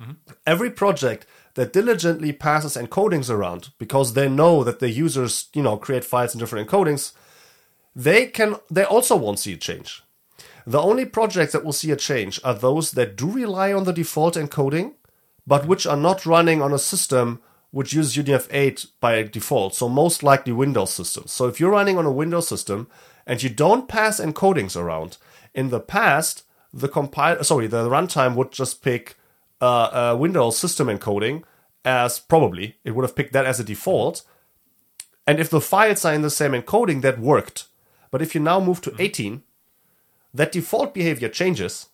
[0.00, 0.12] Mm-hmm.
[0.46, 5.76] Every project that diligently passes encodings around because they know that the users, you know,
[5.76, 7.12] create files in different encodings,
[7.94, 10.02] they can they also won't see a change.
[10.66, 13.92] The only projects that will see a change are those that do rely on the
[13.92, 14.94] default encoding,
[15.46, 17.40] but which are not running on a system
[17.70, 19.74] which uses UTF-8 by default.
[19.74, 21.32] So most likely Windows systems.
[21.32, 22.88] So if you're running on a Windows system
[23.26, 25.18] and you don't pass encodings around,
[25.54, 29.16] in the past the compile sorry the runtime would just pick
[29.60, 31.42] uh, a Windows system encoding
[31.84, 34.22] as probably it would have picked that as a default.
[35.26, 37.66] And if the files are in the same encoding, that worked.
[38.10, 39.42] But if you now move to 18,
[40.34, 41.88] that default behavior changes.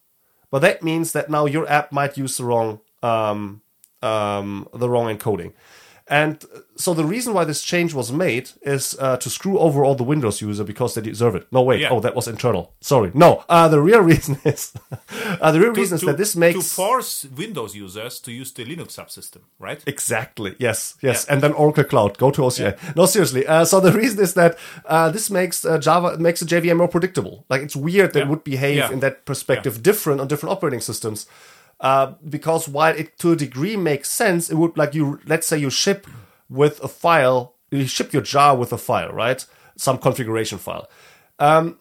[0.51, 3.63] But that means that now your app might use the wrong um,
[4.03, 5.53] um, the wrong encoding.
[6.09, 6.45] And
[6.77, 10.05] so the reason why this change was made is uh, to screw over all the
[10.05, 11.49] Windows user because they deserve it.
[11.51, 11.81] No, wait.
[11.81, 11.89] Yeah.
[11.91, 12.75] Oh, that was internal.
[12.81, 13.11] Sorry.
[13.13, 13.43] No.
[13.49, 14.73] Uh, the real reason is
[15.41, 18.65] uh, the real reason is that this makes to force Windows users to use the
[18.65, 19.83] Linux subsystem, right?
[19.85, 20.55] Exactly.
[20.61, 20.95] Yes.
[21.03, 21.27] Yes.
[21.27, 21.33] Yeah.
[21.35, 22.19] And then Oracle Cloud.
[22.19, 22.95] Go to OCI.
[22.95, 23.45] No, seriously.
[23.45, 26.87] Uh, so the reason is that uh, this makes uh, Java makes the JVM more
[26.89, 27.45] predictable.
[27.49, 28.93] Like it's weird that it would behave Yeah.
[28.93, 31.27] in that perspective different on different operating systems.
[31.81, 35.59] Uh, because while it to a degree makes sense, it would like you let's say
[35.59, 36.07] you ship
[36.49, 39.45] with a file, you ship your jar with a file, right?
[39.77, 40.89] Some configuration file.
[41.39, 41.79] Um,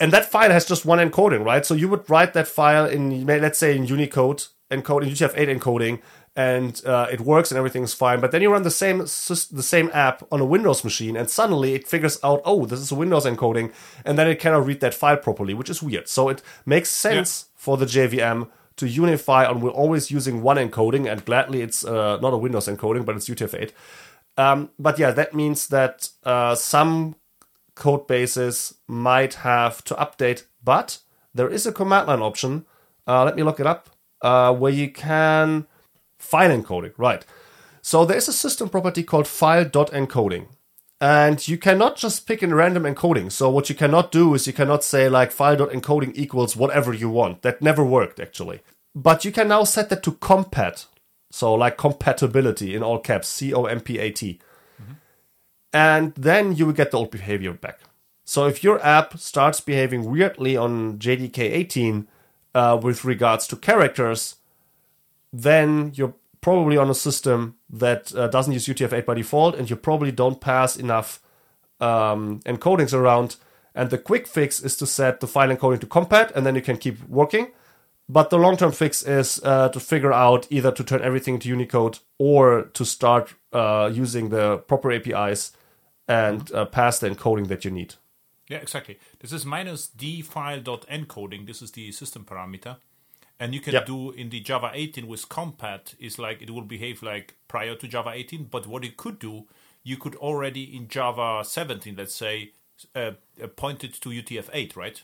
[0.00, 1.64] and that file has just one encoding, right?
[1.64, 6.00] So you would write that file in, let's say, in Unicode encode in UTF-8 encoding,
[6.36, 8.20] and uh, it works and everything's fine.
[8.20, 11.74] But then you run the same the same app on a Windows machine, and suddenly
[11.74, 13.72] it figures out, oh, this is a Windows encoding,
[14.04, 16.08] and then it cannot read that file properly, which is weird.
[16.08, 21.10] So it makes sense for the JVM to unify on we're always using one encoding,
[21.10, 23.72] and gladly it's uh, not a Windows encoding, but it's UTF-8.
[24.36, 27.16] Um, but yeah, that means that uh, some
[27.74, 30.98] code bases might have to update, but
[31.34, 32.66] there is a command line option.
[33.06, 33.90] Uh, let me look it up,
[34.22, 35.66] uh, where you can
[36.18, 36.92] file encoding.
[36.96, 37.24] Right.
[37.82, 40.46] So there is a system property called file.encoding.
[41.00, 43.30] And you cannot just pick in random encoding.
[43.30, 47.42] So what you cannot do is you cannot say like file.encoding equals whatever you want.
[47.42, 48.60] That never worked actually.
[48.94, 50.86] But you can now set that to compat.
[51.30, 54.40] So like compatibility in all caps, C O M P A T
[55.74, 57.80] and then you will get the old behavior back.
[58.24, 62.06] So if your app starts behaving weirdly on JDK 18
[62.54, 64.36] uh, with regards to characters,
[65.32, 66.14] then you're
[66.44, 70.42] probably on a system that uh, doesn't use UTF-8 by default, and you probably don't
[70.42, 71.18] pass enough
[71.80, 73.36] um, encodings around.
[73.74, 76.60] And the quick fix is to set the file encoding to compat, and then you
[76.60, 77.46] can keep working.
[78.10, 81.48] But the long term fix is uh, to figure out either to turn everything to
[81.48, 85.52] Unicode or to start uh, using the proper APIs
[86.06, 87.94] and uh, pass the encoding that you need.
[88.50, 88.98] Yeah, exactly.
[89.20, 91.46] This is minus d file dot encoding.
[91.46, 92.76] This is the system parameter.
[93.44, 93.86] And you can Yep.
[93.86, 97.86] do in the Java 18 with compat is like it will behave like prior to
[97.86, 98.44] Java 18.
[98.44, 99.44] But what it could do,
[99.82, 102.52] you could already in Java 17, let's say,
[102.96, 103.10] uh,
[103.42, 105.02] uh, point it to UTF-8, right?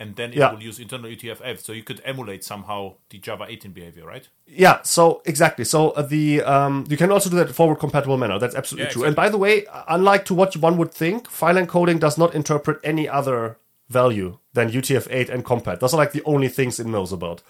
[0.00, 0.52] And then it Yeah.
[0.52, 1.60] will use internal UTF-8.
[1.60, 4.26] So you could emulate somehow the Java 18 behavior, right?
[4.46, 5.66] Yeah, so exactly.
[5.66, 8.38] So uh, the um, you can also do that in forward compatible manner.
[8.38, 9.04] That's absolutely Yeah, true.
[9.04, 12.78] And by the way, unlike to what one would think, file encoding does not interpret
[12.82, 13.58] any other
[13.90, 15.80] value than UTF-8 and compat.
[15.80, 17.42] Those are like the only things it knows about.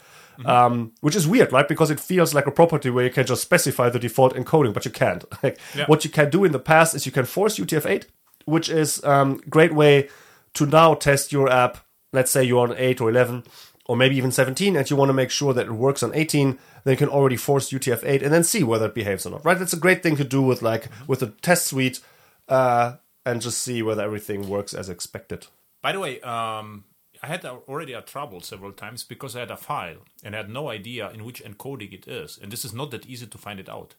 [0.44, 1.66] Um, which is weird, right?
[1.66, 4.84] Because it feels like a property where you can just specify the default encoding, but
[4.84, 5.24] you can't.
[5.42, 5.86] Like, Yeah.
[5.86, 8.06] What you can do in the past is you can force UTF-8,
[8.44, 10.08] which is um, great way
[10.54, 11.78] to now test your app.
[12.12, 13.44] Let's say you're on 8 or 11
[13.88, 16.58] or maybe even 17 and you want to make sure that it works on 18
[16.84, 19.58] then you can already force UTF-8 and then see whether it behaves or not right
[19.58, 22.00] that's a great thing to do with like with a test suite
[22.48, 22.94] uh,
[23.24, 25.46] and just see whether everything works as expected
[25.82, 26.84] By the way, um,
[27.22, 30.50] I had already a trouble several times because I had a file and I had
[30.50, 33.60] no idea in which encoding it is, and this is not that easy to find
[33.60, 33.94] it out.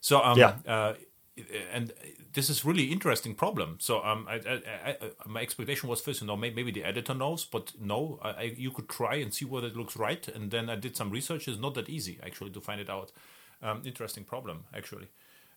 [0.00, 0.54] So um, Yeah.
[0.66, 0.94] uh,
[1.72, 1.92] and
[2.32, 3.76] this is really interesting problem.
[3.80, 7.44] So um, I, I, I, my expectation was first, you know, maybe, the editor knows,
[7.44, 8.18] but no,
[8.56, 11.46] you could try and see whether it looks right, and then I did some research.
[11.48, 13.12] It's not that easy actually to find it out.
[13.62, 15.08] Um, interesting problem actually.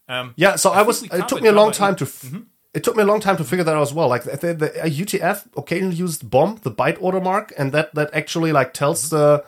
[0.08, 2.34] Um, yeah so i, was it took me a long time to f-
[2.74, 4.08] it took me a long time to figure that out as well.
[4.08, 8.52] Like the, the UTF occasionally used BOM, the byte order mark, and that that actually
[8.52, 9.44] like tells the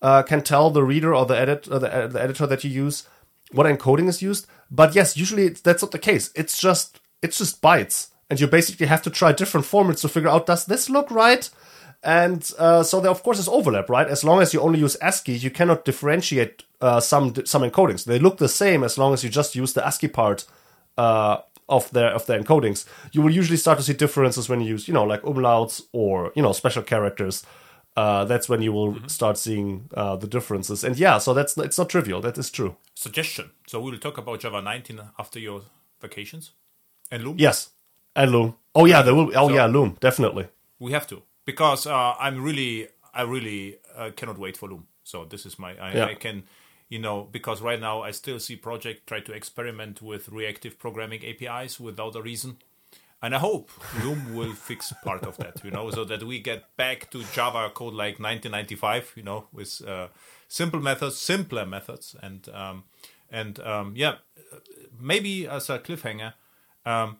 [0.00, 3.06] uh, can tell the reader or the edit or the, the editor that you use
[3.52, 4.46] what encoding is used.
[4.70, 6.30] But yes, usually it's, that's not the case.
[6.34, 10.30] It's just it's just bytes, and you basically have to try different formats to figure
[10.30, 11.48] out does this look right.
[12.04, 14.08] And uh, so there, of course, is overlap, right?
[14.08, 18.04] As long as you only use ASCII, you cannot differentiate uh, some some encodings.
[18.04, 20.46] They look the same as long as you just use the ASCII part
[20.98, 22.86] uh, of their of their encodings.
[23.12, 26.32] You will usually start to see differences when you use, you know, like umlauts or
[26.34, 27.44] you know special characters.
[27.94, 29.06] Uh, that's when you will mm-hmm.
[29.06, 30.82] start seeing uh, the differences.
[30.82, 32.20] And yeah, so that's it's not trivial.
[32.20, 32.76] That is true.
[32.94, 33.50] Suggestion.
[33.66, 35.62] So we will talk about Java 19 after your
[36.00, 36.52] vacations
[37.10, 37.36] and Loom.
[37.38, 37.70] Yes,
[38.16, 38.56] and Loom.
[38.74, 39.30] Oh yeah, there will.
[39.36, 40.48] Oh so yeah, Loom definitely.
[40.78, 44.86] We have to because uh, I'm really, I really uh, cannot wait for Loom.
[45.04, 46.04] So this is my, I, yeah.
[46.06, 46.44] I, can,
[46.92, 51.22] you know, because right now I still see project try to experiment with reactive programming
[51.24, 52.58] APIs without a reason,
[53.22, 53.70] and I hope
[54.04, 57.70] Loom will fix part of that, you know, so that we get back to Java
[57.70, 60.08] code like 1995, you know, with uh,
[60.48, 62.84] simple methods, simpler methods, and um,
[63.30, 64.16] and um, yeah,
[65.00, 66.34] maybe as a cliffhanger.
[66.84, 67.16] Um,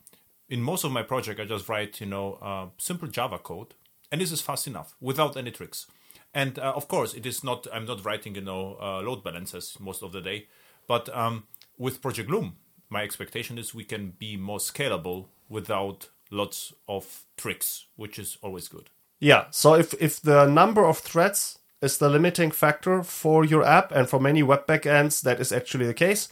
[0.50, 3.72] in most of my project, I just write, you know, uh, simple Java code
[4.12, 5.86] and this is fast enough without any tricks.
[6.34, 7.66] And uh, of course, it is not.
[7.72, 10.46] I'm not writing, you know, uh, load balancers most of the day,
[10.86, 11.44] but um,
[11.78, 12.56] with Project Loom,
[12.88, 18.68] my expectation is we can be more scalable without lots of tricks, which is always
[18.68, 18.88] good.
[19.20, 19.46] Yeah.
[19.50, 24.08] So if if the number of threads is the limiting factor for your app, and
[24.08, 26.28] for many web backends that is actually the case,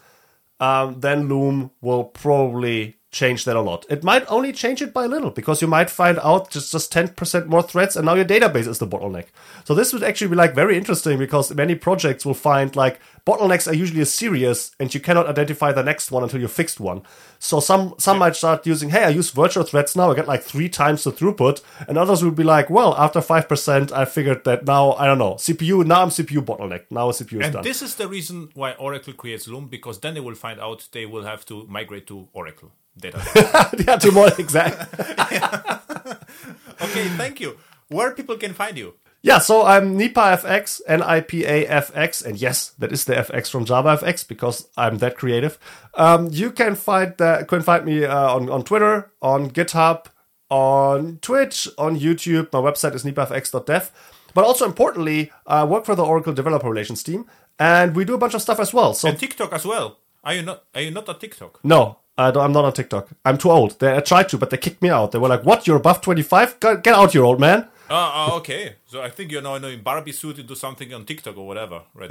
[0.61, 3.85] um, then Loom will probably change that a lot.
[3.91, 6.93] It might only change it by a little because you might find out just just
[6.93, 9.27] 10% more threads and now your database is the bottleneck.
[9.65, 13.67] So this would actually be like very interesting because many projects will find like bottlenecks
[13.69, 17.03] are usually a series and you cannot identify the next one until you fixed one.
[17.41, 18.21] So some some yeah.
[18.21, 21.11] might start using, hey, I use virtual threads now, I get like three times the
[21.11, 25.07] throughput, and others will be like, well, after five percent, I figured that now I
[25.07, 27.65] don't know CPU now I'm CPU bottleneck now CPU is and done.
[27.65, 31.07] this is the reason why Oracle creates Loom because then they will find out they
[31.07, 33.87] will have to migrate to Oracle database.
[33.87, 34.79] yeah, to more exact.
[36.83, 37.57] okay, thank you.
[37.89, 38.95] Where people can find you?
[39.23, 44.97] Yeah, so I'm NipaFX, N-I-P-A-F-X, and yes, that is the FX from JavaFX because I'm
[44.99, 45.59] that creative.
[45.93, 50.07] Um, you can find that can find me uh, on on Twitter, on GitHub,
[50.49, 52.51] on Twitch, on YouTube.
[52.53, 53.93] My website is nipafx.dev.
[54.33, 57.27] But also importantly, I work for the Oracle Developer Relations team,
[57.59, 58.95] and we do a bunch of stuff as well.
[58.95, 59.99] So and TikTok as well.
[60.23, 60.65] Are you not?
[60.75, 61.61] Are you not on TikTok?
[61.65, 63.09] No, I'm not on TikTok.
[63.25, 63.79] I'm too old.
[63.79, 65.13] They, I tried to, but they kicked me out.
[65.13, 65.67] They were like, "What?
[65.67, 66.61] You're above 25?
[66.61, 68.77] Get out, you old man." Oh, uh, okay.
[68.87, 72.11] So I think you're now in Barbie suit into something on TikTok or whatever, right?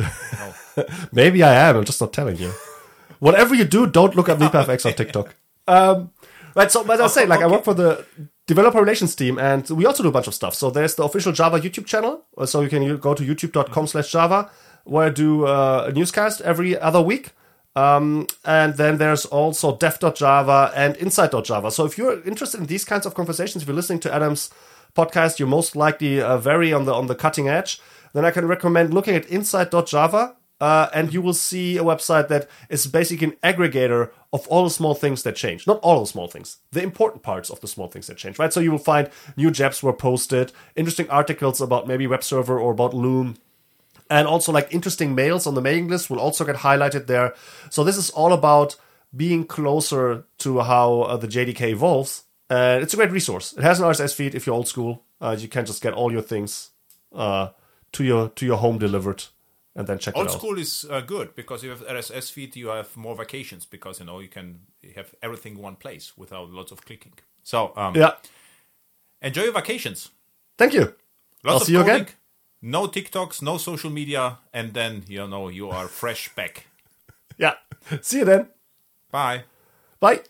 [0.77, 0.85] No.
[1.13, 1.77] Maybe I am.
[1.77, 2.51] I'm just not telling you.
[3.19, 5.35] Whatever you do, don't look at NipaFX on TikTok.
[5.67, 6.11] Um,
[6.55, 6.69] right.
[6.69, 7.45] So, as I say, like okay.
[7.45, 8.05] I work for the
[8.45, 10.53] developer relations team, and we also do a bunch of stuff.
[10.55, 12.25] So there's the official Java YouTube channel.
[12.45, 14.49] So you can go to YouTube.com/slash Java,
[14.83, 17.31] where I do uh, a newscast every other week.
[17.75, 21.71] Um, and then there's also dev.java and inside.java.
[21.71, 24.49] So if you're interested in these kinds of conversations, if you're listening to Adam's
[24.95, 27.79] podcast, you're most likely uh, very on the on the cutting edge,
[28.13, 30.35] then I can recommend looking at Inside.java.
[30.61, 34.69] Uh, and you will see a website that is basically an aggregator of all the
[34.69, 35.65] small things that change.
[35.65, 38.51] Not all the small things, the important parts of the small things that change, right?
[38.51, 42.73] So you will find new JEPs were posted, interesting articles about maybe web server or
[42.73, 43.37] about Loom,
[44.09, 47.33] and also like interesting mails on the mailing list will also get highlighted there.
[47.69, 48.75] So this is all about
[49.15, 53.53] being closer to how uh, the JDK evolves and it's a great resource.
[53.53, 55.03] It has an RSS feed if you're old school.
[55.21, 56.71] Uh, you can just get all your things
[57.13, 57.49] uh,
[57.91, 59.25] to your to your home delivered,
[59.75, 60.33] and then check old it out.
[60.33, 62.55] Old school is uh, good because you have RSS feed.
[62.55, 64.61] You have more vacations because you know you can
[64.95, 67.13] have everything in one place without lots of clicking.
[67.43, 68.13] So um, yeah,
[69.21, 70.09] enjoy your vacations.
[70.57, 70.95] Thank you.
[71.43, 72.07] Lots I'll see coding, you again.
[72.61, 76.67] No TikToks, no social media, and then you know you are fresh back.
[77.37, 77.53] yeah.
[78.01, 78.47] See you then.
[79.11, 79.43] Bye.
[79.99, 80.21] Bye.